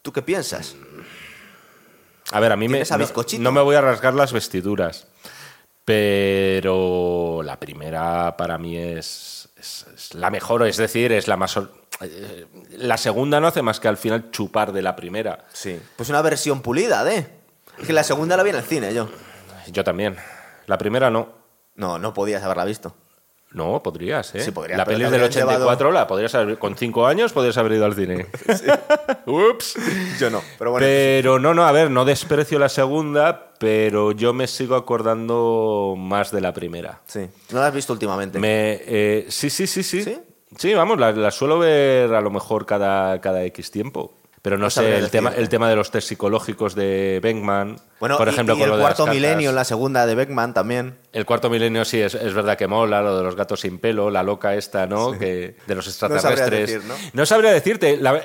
[0.03, 0.75] ¿Tú qué piensas?
[2.33, 5.07] A ver, a mí me, ¿Tienes a no, no me voy a rasgar las vestiduras,
[5.85, 11.57] pero la primera para mí es, es- es la mejor, es decir, es la más...
[12.01, 12.47] eh,
[12.79, 15.45] La segunda no hace más que al final chupar de la primera.
[15.53, 15.79] Sí.
[15.97, 17.29] Pues una versión pulida, ¿eh?
[17.79, 19.09] Es que la segunda la vi en el cine, yo.
[19.73, 20.17] Yo también.
[20.67, 21.29] La primera no.
[21.75, 22.95] No, no podías haberla visto.
[23.55, 24.41] No, podrías, ¿eh?
[24.41, 26.59] Sí, podría, La peli del habrían 84, la podrías haber...
[26.59, 28.27] Con cinco años podrías haber ido al cine.
[29.27, 29.77] Ups.
[30.19, 30.85] Yo no, pero bueno.
[30.85, 36.33] Pero no, no, a ver, no desprecio la segunda, pero yo me sigo acordando más
[36.33, 37.01] de la primera.
[37.07, 37.29] Sí.
[37.53, 38.41] No la has visto últimamente.
[38.41, 40.03] Me, eh, sí, sí, sí, sí.
[40.03, 40.19] ¿Sí?
[40.57, 44.15] Sí, vamos, la, la suelo ver a lo mejor cada, cada X tiempo.
[44.45, 47.79] Pero no, No sé, sabría el tema, el tema de los test psicológicos de Beckman,
[47.99, 50.05] Bueno, por y- ejemplo, y, con el lo de cuarto las milenio en la segunda
[50.05, 50.99] de Beckman también.
[51.15, 54.11] El cuarto milenio sí, es, es verdad que mola, lo de los gatos sin pelo,
[54.11, 55.13] la loca esta, ¿no?
[55.19, 56.71] Que, de los sabría extraterrestres.
[56.83, 56.83] decir,
[57.15, 57.25] ¿no?
[57.25, 58.21] sabría decirte, la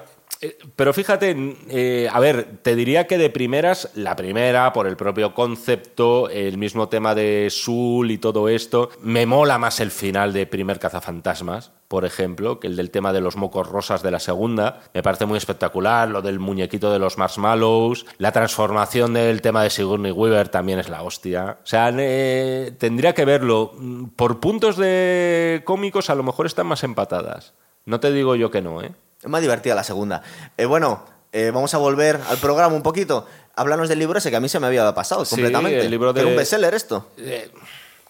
[0.75, 1.35] pero fíjate,
[1.69, 6.57] eh, a ver, te diría que de primeras, la primera, por el propio concepto, el
[6.57, 11.71] mismo tema de Sul y todo esto, me mola más el final de Primer Cazafantasmas,
[11.89, 14.81] por ejemplo, que el del tema de los mocos rosas de la segunda.
[14.93, 19.69] Me parece muy espectacular, lo del muñequito de los marshmallows, la transformación del tema de
[19.69, 21.57] Sigourney Weaver también es la hostia.
[21.61, 23.73] O sea, eh, tendría que verlo.
[23.75, 27.53] Mm, Por puntos de cómicos a lo mejor están más empatadas.
[27.85, 28.91] No te digo yo que no, ¿eh?
[29.21, 30.21] Es más divertida la segunda.
[30.57, 33.27] Eh, bueno, eh, vamos a volver al programa un poquito.
[33.55, 35.81] Háblanos del libro ese que a mí se me había pasado Sí, completamente.
[35.81, 37.07] el libro Que Era de- un bestseller esto.
[37.17, 37.51] Eh,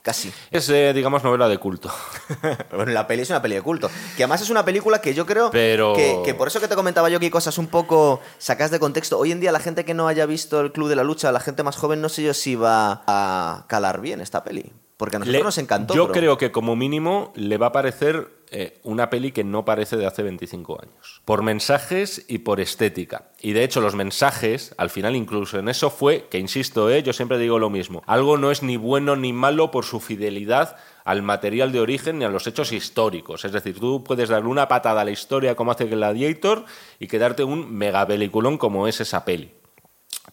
[0.03, 0.31] casi.
[0.51, 1.91] Es, eh, digamos, novela de culto.
[2.71, 3.89] bueno, la peli es una peli de culto.
[4.15, 6.75] Que además es una película que yo creo Pero- que, que por eso que te
[6.75, 9.17] comentaba yo que hay cosas un poco sacas de contexto.
[9.17, 11.39] Hoy en día la gente que no haya visto el Club de la Lucha, la
[11.39, 14.71] gente más joven, no sé yo si va a calar bien esta peli.
[14.99, 15.95] Porque a nosotros Le- nos encantó.
[15.95, 19.95] Yo creo que como mínimo le va a parecer eh, una peli que no parece
[19.95, 21.21] de hace 25 años.
[21.23, 23.31] Por mensajes y por estética.
[23.39, 27.13] Y de hecho los mensajes, al final incluso en eso fue, que insisto, eh, yo
[27.13, 30.75] siempre digo lo mismo, algo no es ni bueno ni malo por su fidelidad
[31.05, 33.45] al material de origen ni a los hechos históricos.
[33.45, 36.65] Es decir, tú puedes darle una patada a la historia como hace Gladiator
[36.99, 39.53] y quedarte un megapeliculón como es esa peli.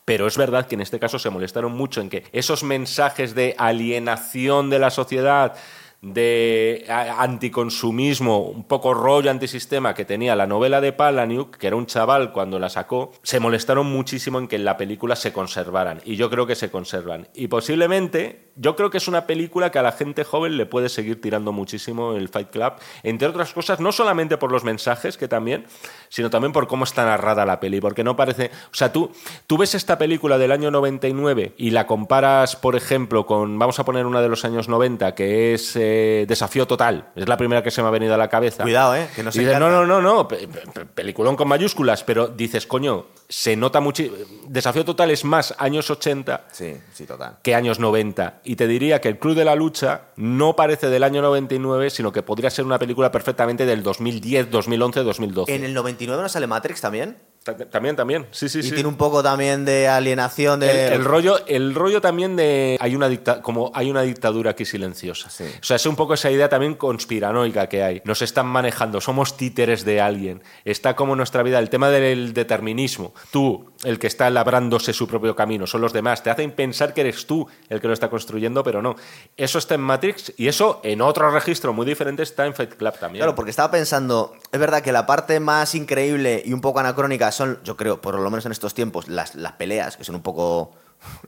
[0.06, 3.56] Pero es verdad que en este caso se molestaron mucho en que esos mensajes de
[3.58, 5.56] alienación de la sociedad,
[6.12, 11.86] de anticonsumismo, un poco rollo antisistema que tenía la novela de Palahniuk, que era un
[11.86, 16.00] chaval cuando la sacó, se molestaron muchísimo en que en la película se conservaran.
[16.04, 17.28] Y yo creo que se conservan.
[17.34, 20.88] Y posiblemente, yo creo que es una película que a la gente joven le puede
[20.88, 25.26] seguir tirando muchísimo el Fight Club, entre otras cosas, no solamente por los mensajes, que
[25.26, 25.66] también,
[26.08, 28.50] sino también por cómo está narrada la peli, porque no parece...
[28.70, 29.10] O sea, tú,
[29.46, 33.84] tú ves esta película del año 99 y la comparas, por ejemplo, con, vamos a
[33.84, 35.95] poner una de los años 90, que es eh,
[36.28, 38.62] Desafío Total, es la primera que se me ha venido a la cabeza.
[38.62, 39.08] Cuidado, ¿eh?
[39.14, 42.66] Que no se dices, no, no, no, no, pe- pe- peliculón con mayúsculas, pero dices,
[42.66, 44.02] coño, se nota mucho...
[44.48, 47.38] Desafío Total es más años 80 Sí, sí, total.
[47.42, 48.40] que años 90.
[48.44, 52.12] Y te diría que el Club de la Lucha no parece del año 99, sino
[52.12, 55.54] que podría ser una película perfectamente del 2010, 2011, 2012.
[55.54, 57.16] En el 99 no sale Matrix también.
[57.46, 58.72] Ta- También, también, sí, sí, y sí.
[58.72, 60.88] tiene un poco también de alienación de.
[60.88, 64.64] El, el rollo, el rollo también de hay una dicta, como hay una dictadura aquí
[64.64, 65.30] silenciosa.
[65.30, 65.44] Sí.
[65.44, 68.02] O sea, es un poco esa idea también conspiranoica que hay.
[68.04, 70.42] Nos están manejando, somos títeres de alguien.
[70.64, 73.14] Está como nuestra vida, el tema del determinismo.
[73.30, 76.24] Tú, el que está labrándose su propio camino, son los demás.
[76.24, 78.96] Te hacen pensar que eres tú el que lo está construyendo, pero no.
[79.36, 82.94] Eso está en Matrix y eso en otro registro muy diferente está en Fight Club
[82.98, 83.20] también.
[83.20, 87.30] Claro, porque estaba pensando, es verdad que la parte más increíble y un poco anacrónica
[87.36, 90.22] son, yo creo, por lo menos en estos tiempos, las, las peleas, que son un
[90.22, 90.72] poco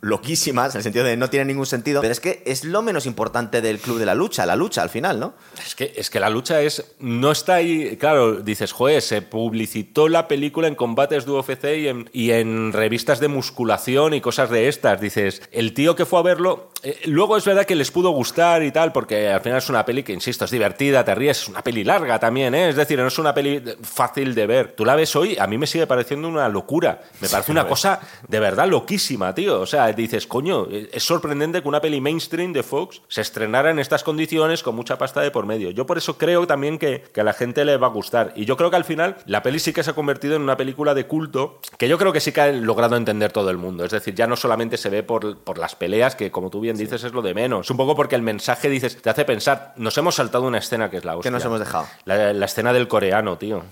[0.00, 3.06] loquísimas, en el sentido de no tienen ningún sentido, pero es que es lo menos
[3.06, 5.34] importante del club de la lucha, la lucha al final, ¿no?
[5.64, 6.84] Es que, es que la lucha es.
[7.00, 7.96] No está ahí.
[7.96, 12.72] Claro, dices, joder, se publicitó la película en combates de UFC y en, y en
[12.72, 15.00] revistas de musculación y cosas de estas.
[15.00, 16.70] Dices, el tío que fue a verlo.
[16.82, 19.84] eh, luego es verdad que les pudo gustar y tal, porque al final es una
[19.84, 22.68] peli que, insisto, es divertida, te ríes, es una peli larga también, ¿eh?
[22.68, 24.72] Es decir, no es una peli fácil de ver.
[24.76, 27.02] Tú la ves hoy, a mí me sigue pareciendo una locura.
[27.20, 29.66] Me parece una cosa de verdad loquísima, tío.
[29.68, 33.78] O sea, dices, coño, es sorprendente que una peli mainstream de Fox se estrenara en
[33.78, 35.70] estas condiciones con mucha pasta de por medio.
[35.72, 38.32] Yo por eso creo también que, que a la gente le va a gustar.
[38.34, 40.56] Y yo creo que al final la peli sí que se ha convertido en una
[40.56, 43.84] película de culto que yo creo que sí que ha logrado entender todo el mundo.
[43.84, 46.78] Es decir, ya no solamente se ve por, por las peleas, que como tú bien
[46.78, 47.66] dices es lo de menos.
[47.66, 50.88] Es un poco porque el mensaje, dices, te hace pensar, nos hemos saltado una escena
[50.88, 51.30] que es la hostia.
[51.30, 51.86] Que nos hemos dejado.
[52.06, 53.64] La, la escena del coreano, tío.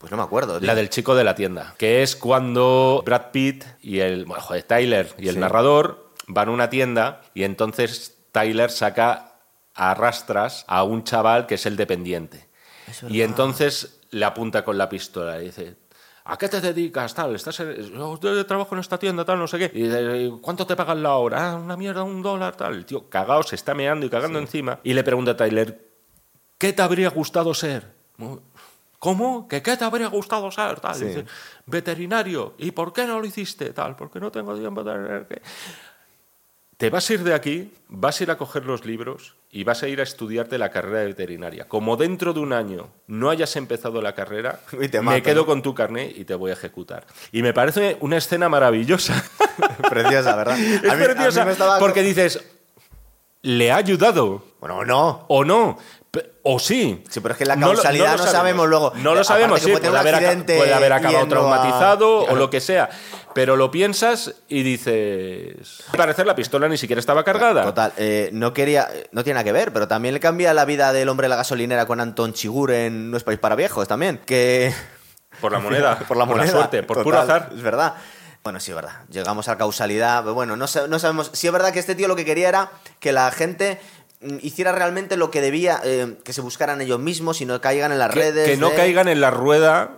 [0.00, 0.58] Pues no me acuerdo.
[0.58, 0.66] tío.
[0.66, 4.62] La del chico de la tienda, que es cuando Brad Pitt y el, bueno, joder,
[4.62, 5.40] Tyler y el Sí.
[5.40, 9.34] narrador van a una tienda y entonces Tyler saca
[9.74, 12.48] a rastras a un chaval que es el dependiente.
[12.88, 15.76] Es Y entonces le apunta con la pistola y dice,
[16.24, 17.14] ¿a qué te dedicas?
[17.14, 19.70] Tal, estás en- yo trabajo en esta tienda, tal, no sé qué.
[19.74, 21.50] Y dice, ¿cuánto te pagan la hora?
[21.52, 22.72] "Ah, una mierda, un dólar, tal.
[22.74, 24.80] El tío cagado se está meando y cagando encima.
[24.82, 25.90] Y le pregunta a Tyler,
[26.56, 28.00] ¿qué te habría gustado ser?
[29.00, 29.48] ¿Cómo?
[29.48, 30.78] ¿Que qué te habría gustado ser?
[30.78, 30.94] Tal.
[30.94, 31.06] Sí.
[31.06, 31.24] Dice,
[31.66, 32.54] veterinario.
[32.58, 33.72] ¿Y por qué no lo hiciste?
[33.72, 35.40] Tal, porque no tengo tiempo de.
[36.76, 39.82] Te vas a ir de aquí, vas a ir a coger los libros y vas
[39.82, 41.68] a ir a estudiarte la carrera de veterinaria.
[41.68, 45.60] Como dentro de un año no hayas empezado la carrera, Y te me quedo con
[45.60, 47.06] tu carnet y te voy a ejecutar.
[47.32, 49.22] Y me parece una escena maravillosa.
[49.90, 50.58] Preciosa, ¿verdad?
[50.58, 52.42] es A mí- a mí preciosa me estaba- porque dices,
[53.42, 55.24] le ha ayudado Bueno, no.
[55.28, 55.78] o no.
[56.42, 57.04] O sí.
[57.08, 58.92] Sí, pero es que la No lo- causalidad no, sabemos luego.
[58.96, 59.70] No lo sabemos, sí.
[59.70, 62.88] puede haber, accidente puede haber acabado a- traumatizado o lo que sea.
[63.32, 65.84] Pero lo piensas y dices.
[65.92, 67.62] Al parecer la pistola ni siquiera estaba cargada.
[67.62, 70.92] Total, eh, no quería, no tiene nada que ver, pero también le cambia la vida
[70.92, 74.18] del hombre de la gasolinera con Anton Chigur en No es país para viejos también,
[74.26, 74.74] que
[75.40, 75.96] Por la moneda.
[76.08, 77.50] por la moneda, suerte, por total, puro azar.
[77.54, 77.94] es verdad.
[78.42, 79.02] Bueno, sí, es verdad.
[79.10, 81.30] Llegamos a causalidad, pero bueno, no, no sabemos.
[81.34, 83.78] Sí es verdad que este tío lo que quería era que la gente
[84.42, 87.98] hiciera realmente lo que debía, eh, que se buscaran ellos mismos y no caigan en
[87.98, 88.48] las Que, redes.
[88.48, 89.96] que no de- caigan en la rueda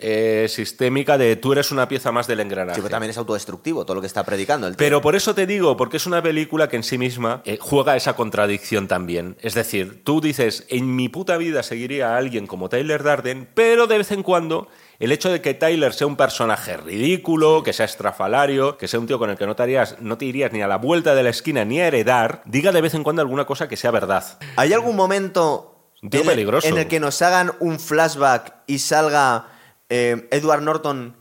[0.00, 2.74] eh, sistémica de tú eres una pieza más del engranaje.
[2.74, 4.74] Sí, pero también es autodestructivo todo lo que está predicando el.
[4.74, 7.96] Pero por eso te digo, porque es una película que en sí misma eh, juega
[7.96, 9.36] esa contradicción también.
[9.40, 13.86] Es decir, tú dices, en mi puta vida seguiría a alguien como Tyler Darden, pero
[13.86, 14.68] de vez en cuando
[15.04, 19.06] el hecho de que Tyler sea un personaje ridículo, que sea estrafalario, que sea un
[19.06, 21.22] tío con el que no te, harías, no te irías ni a la vuelta de
[21.22, 24.24] la esquina ni a heredar, diga de vez en cuando alguna cosa que sea verdad.
[24.56, 29.48] ¿Hay algún momento en, el- en el que nos hagan un flashback y salga
[29.88, 31.16] eh, Edward Norton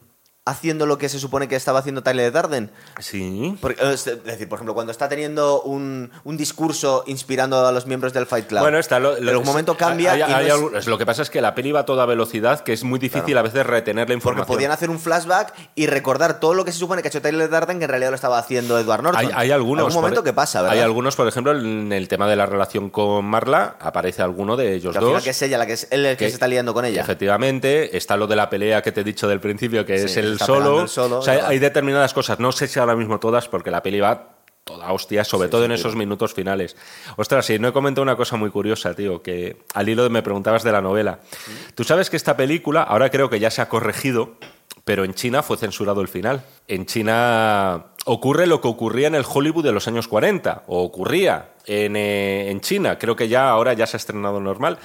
[0.46, 2.70] haciendo lo que se supone que estaba haciendo Tyler Darden?
[3.00, 3.58] Sí.
[3.62, 7.88] Porque, eh, es decir, por ejemplo, cuando está teniendo un, un discurso inspirando a los
[7.88, 8.60] miembros del Fight Club.
[8.60, 10.98] Bueno, está lo, en algún momento cambia hay- y no hay es- algo- es- Lo
[10.98, 13.42] que pasa es que la peli va a toda velocidad, que es muy difícil a
[13.42, 14.48] veces retener la porque información.
[14.58, 17.50] podían hacer un flashback y recordar todo lo que se supone que ha hecho Tyler
[17.50, 19.26] Darden que en realidad lo estaba haciendo Edward Norton.
[19.26, 19.86] Hay, hay algunos.
[19.86, 20.76] Algún momento por- que pasa, ¿verdad?
[20.78, 24.74] Hay algunos, por ejemplo, en el tema de la relación con Marla, aparece alguno de
[24.76, 25.24] ellos Que al final dos.
[25.24, 27.02] que es ella la que es él el que, que- se está liando con ella.
[27.02, 30.18] Efectivamente, está lo de la pelea que te he dicho del principio, que Sí, es
[30.18, 30.82] el solo.
[30.82, 31.50] el solo, o sea, ¿verdad?
[31.50, 35.24] hay determinadas cosas, no sé si ahora mismo todas, porque la peli va toda hostia,
[35.24, 36.76] sobre todo en esos minutos finales.
[37.18, 40.22] Ostras, sí, no he comentado una cosa muy curiosa, tío, que al hilo de me
[40.22, 41.20] preguntabas de la novela.
[41.76, 44.36] Tú sabes que esta película, ahora creo que ya se ha corregido,
[44.86, 46.46] pero en China fue censurado el final.
[46.68, 51.52] En China ocurre lo que ocurría en el Hollywood de los años 40, o ocurría
[51.66, 52.98] en, eh, en China.
[52.98, 54.78] Creo que ya ahora ya se ha estrenado normal,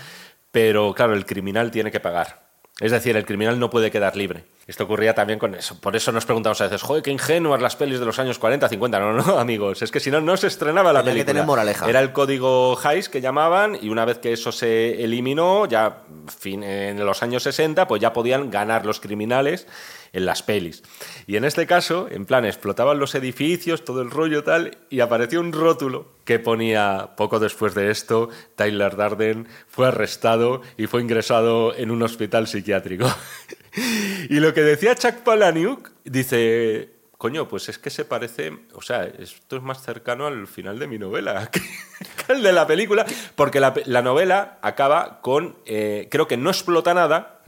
[0.50, 2.48] pero claro, el criminal tiene que pagar.
[2.80, 4.44] Es decir, el criminal no puede quedar libre.
[4.68, 5.80] Esto ocurría también con eso.
[5.80, 8.68] Por eso nos preguntamos a veces, joder, qué ingenuas las pelis de los años 40,
[8.68, 9.00] 50.
[9.00, 9.80] No, no, amigos.
[9.80, 11.88] Es que si no, no se estrenaba la Tenía que tener moraleja.
[11.88, 16.62] Era el código Hays que llamaban y una vez que eso se eliminó, ya fin,
[16.62, 19.66] en los años 60, pues ya podían ganar los criminales
[20.12, 20.82] en las pelis.
[21.26, 25.40] Y en este caso, en plan, explotaban los edificios, todo el rollo tal, y apareció
[25.40, 31.74] un rótulo que ponía, poco después de esto, Tyler Darden fue arrestado y fue ingresado
[31.74, 33.06] en un hospital psiquiátrico.
[34.28, 39.04] y lo que decía Chuck Palahniuk, dice, coño, pues es que se parece, o sea,
[39.04, 43.04] esto es más cercano al final de mi novela que al de la película,
[43.34, 47.42] porque la, la novela acaba con, eh, creo que no explota nada,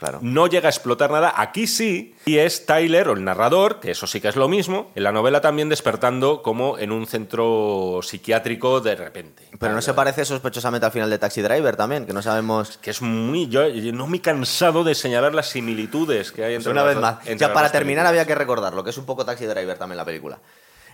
[0.00, 0.18] Claro.
[0.22, 1.34] no llega a explotar nada.
[1.36, 4.90] Aquí sí, y es Tyler, o el narrador, que eso sí que es lo mismo,
[4.94, 9.42] en la novela también despertando como en un centro psiquiátrico de repente.
[9.58, 12.78] Pero no se parece sospechosamente al final de Taxi Driver también, que no sabemos.
[12.78, 13.48] Que es muy.
[13.48, 16.94] Yo, yo no me he cansado de señalar las similitudes que hay entre Una las
[16.94, 17.38] vez más.
[17.38, 18.08] Ya para terminar películas.
[18.08, 20.38] había que recordarlo, que es un poco Taxi Driver también la película.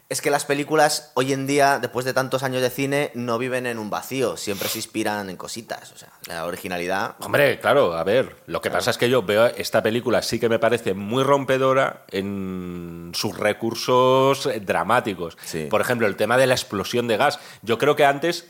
[0.08, 3.66] Es que las películas hoy en día, después de tantos años de cine, no viven
[3.66, 5.90] en un vacío, siempre se inspiran en cositas.
[5.90, 7.16] O sea, la originalidad.
[7.18, 10.48] Hombre, claro, a ver, lo que pasa es que yo veo esta película, sí que
[10.48, 15.36] me parece muy rompedora en sus recursos eh, dramáticos.
[15.44, 15.66] Sí.
[15.68, 17.40] Por ejemplo, el tema de la explosión de gas.
[17.62, 18.46] Yo creo que antes,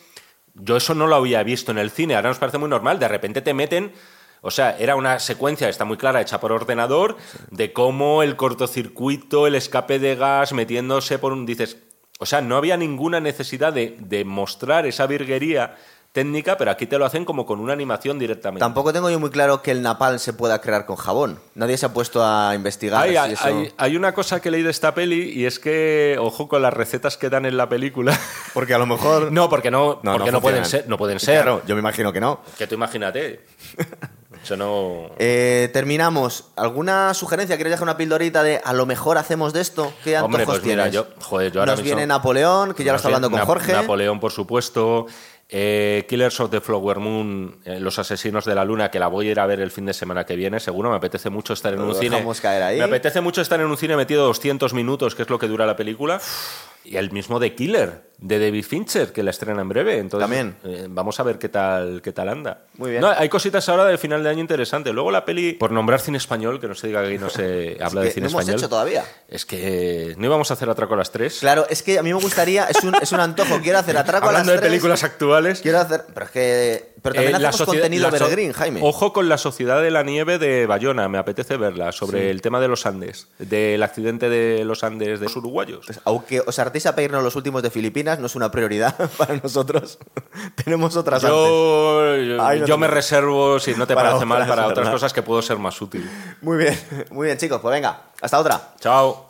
[0.52, 3.08] yo eso no lo había visto en el cine, ahora nos parece muy normal, de
[3.08, 3.92] repente te meten...
[4.42, 7.16] O sea, era una secuencia, está muy clara, hecha por ordenador,
[7.50, 11.46] de cómo el cortocircuito, el escape de gas, metiéndose por un...
[11.46, 11.78] Dices,
[12.18, 15.76] o sea, no había ninguna necesidad de, de mostrar esa virguería
[16.12, 18.60] técnica, pero aquí te lo hacen como con una animación directamente.
[18.60, 21.38] Tampoco tengo yo muy claro que el napalm se pueda crear con jabón.
[21.54, 24.62] Nadie se ha puesto a investigar Hay, si eso- hay- hay una cosa que leí
[24.62, 28.18] de esta peli y es que, ojo con las recetas que dan en la película.
[28.54, 29.30] Porque a lo mejor.
[29.30, 30.88] No, porque no, No, porque no no, pueden ser.
[30.88, 31.42] No pueden ser.
[31.42, 32.40] Claro, yo me imagino que no.
[32.56, 33.40] Que tú imagínate.
[34.46, 35.10] Eso no.
[35.18, 36.44] Eh, terminamos.
[36.54, 37.56] ¿Alguna sugerencia?
[37.56, 39.92] ¿Quieres dejar una pildorita de a lo mejor hacemos de esto?
[40.04, 42.92] ¿Qué antojos Hombre, pues mira, yo, joder, yo ahora Nos mismo- viene Napoleón, que ya
[42.92, 43.72] lo está hablando con Jorge.
[43.72, 45.06] Nap- Napoleón, por supuesto.
[45.48, 49.26] Eh, Killers of the Flower Moon, eh, Los Asesinos de la Luna, que la voy
[49.28, 50.90] a ir a ver el fin de semana que viene, seguro.
[50.90, 52.10] Me apetece mucho estar en un cine.
[52.16, 52.78] dejamos caer ahí.
[52.78, 55.66] Me apetece mucho estar en un cine metido 200 minutos, que es lo que dura
[55.66, 56.20] la película.
[56.88, 59.98] Y el mismo de Killer, de David Fincher, que la estrena en breve.
[59.98, 60.56] Entonces, También.
[60.64, 62.62] eh, vamos a ver qué tal, qué tal anda.
[62.74, 63.02] Muy bien.
[63.02, 64.94] No, hay cositas ahora del final de año interesantes.
[64.94, 68.02] Luego la peli, por nombrar cine español, que no se diga que no se habla
[68.02, 68.60] de que cine no hemos español.
[68.60, 69.04] hecho todavía.
[69.28, 71.38] Es que no íbamos a hacer atraco a las tres.
[71.40, 74.26] Claro, es que a mí me gustaría, es un, es un antojo, quiero hacer atraco
[74.28, 75.60] Hablando a las de tres, películas actuales.
[75.60, 78.80] Quiero hacer, pero es que, pero también Eh, hacemos contenido la so- Jaime.
[78.82, 82.60] Ojo con la Sociedad de la Nieve de Bayona, me apetece verla, sobre el tema
[82.60, 85.84] de los Andes, del accidente de los Andes de los uruguayos.
[85.86, 89.98] Pues, aunque os a pedirnos los últimos de Filipinas, no es una prioridad para nosotros.
[90.62, 91.36] Tenemos otras antes.
[91.38, 94.66] Yo, yo, Ay, no yo te- me reservo, si no te Para parece mal, para
[94.66, 96.06] otras cosas que puedo ser más útil.
[96.42, 96.78] Muy bien,
[97.10, 97.60] muy bien, chicos.
[97.62, 98.74] Pues venga, hasta otra.
[98.80, 99.25] Chao.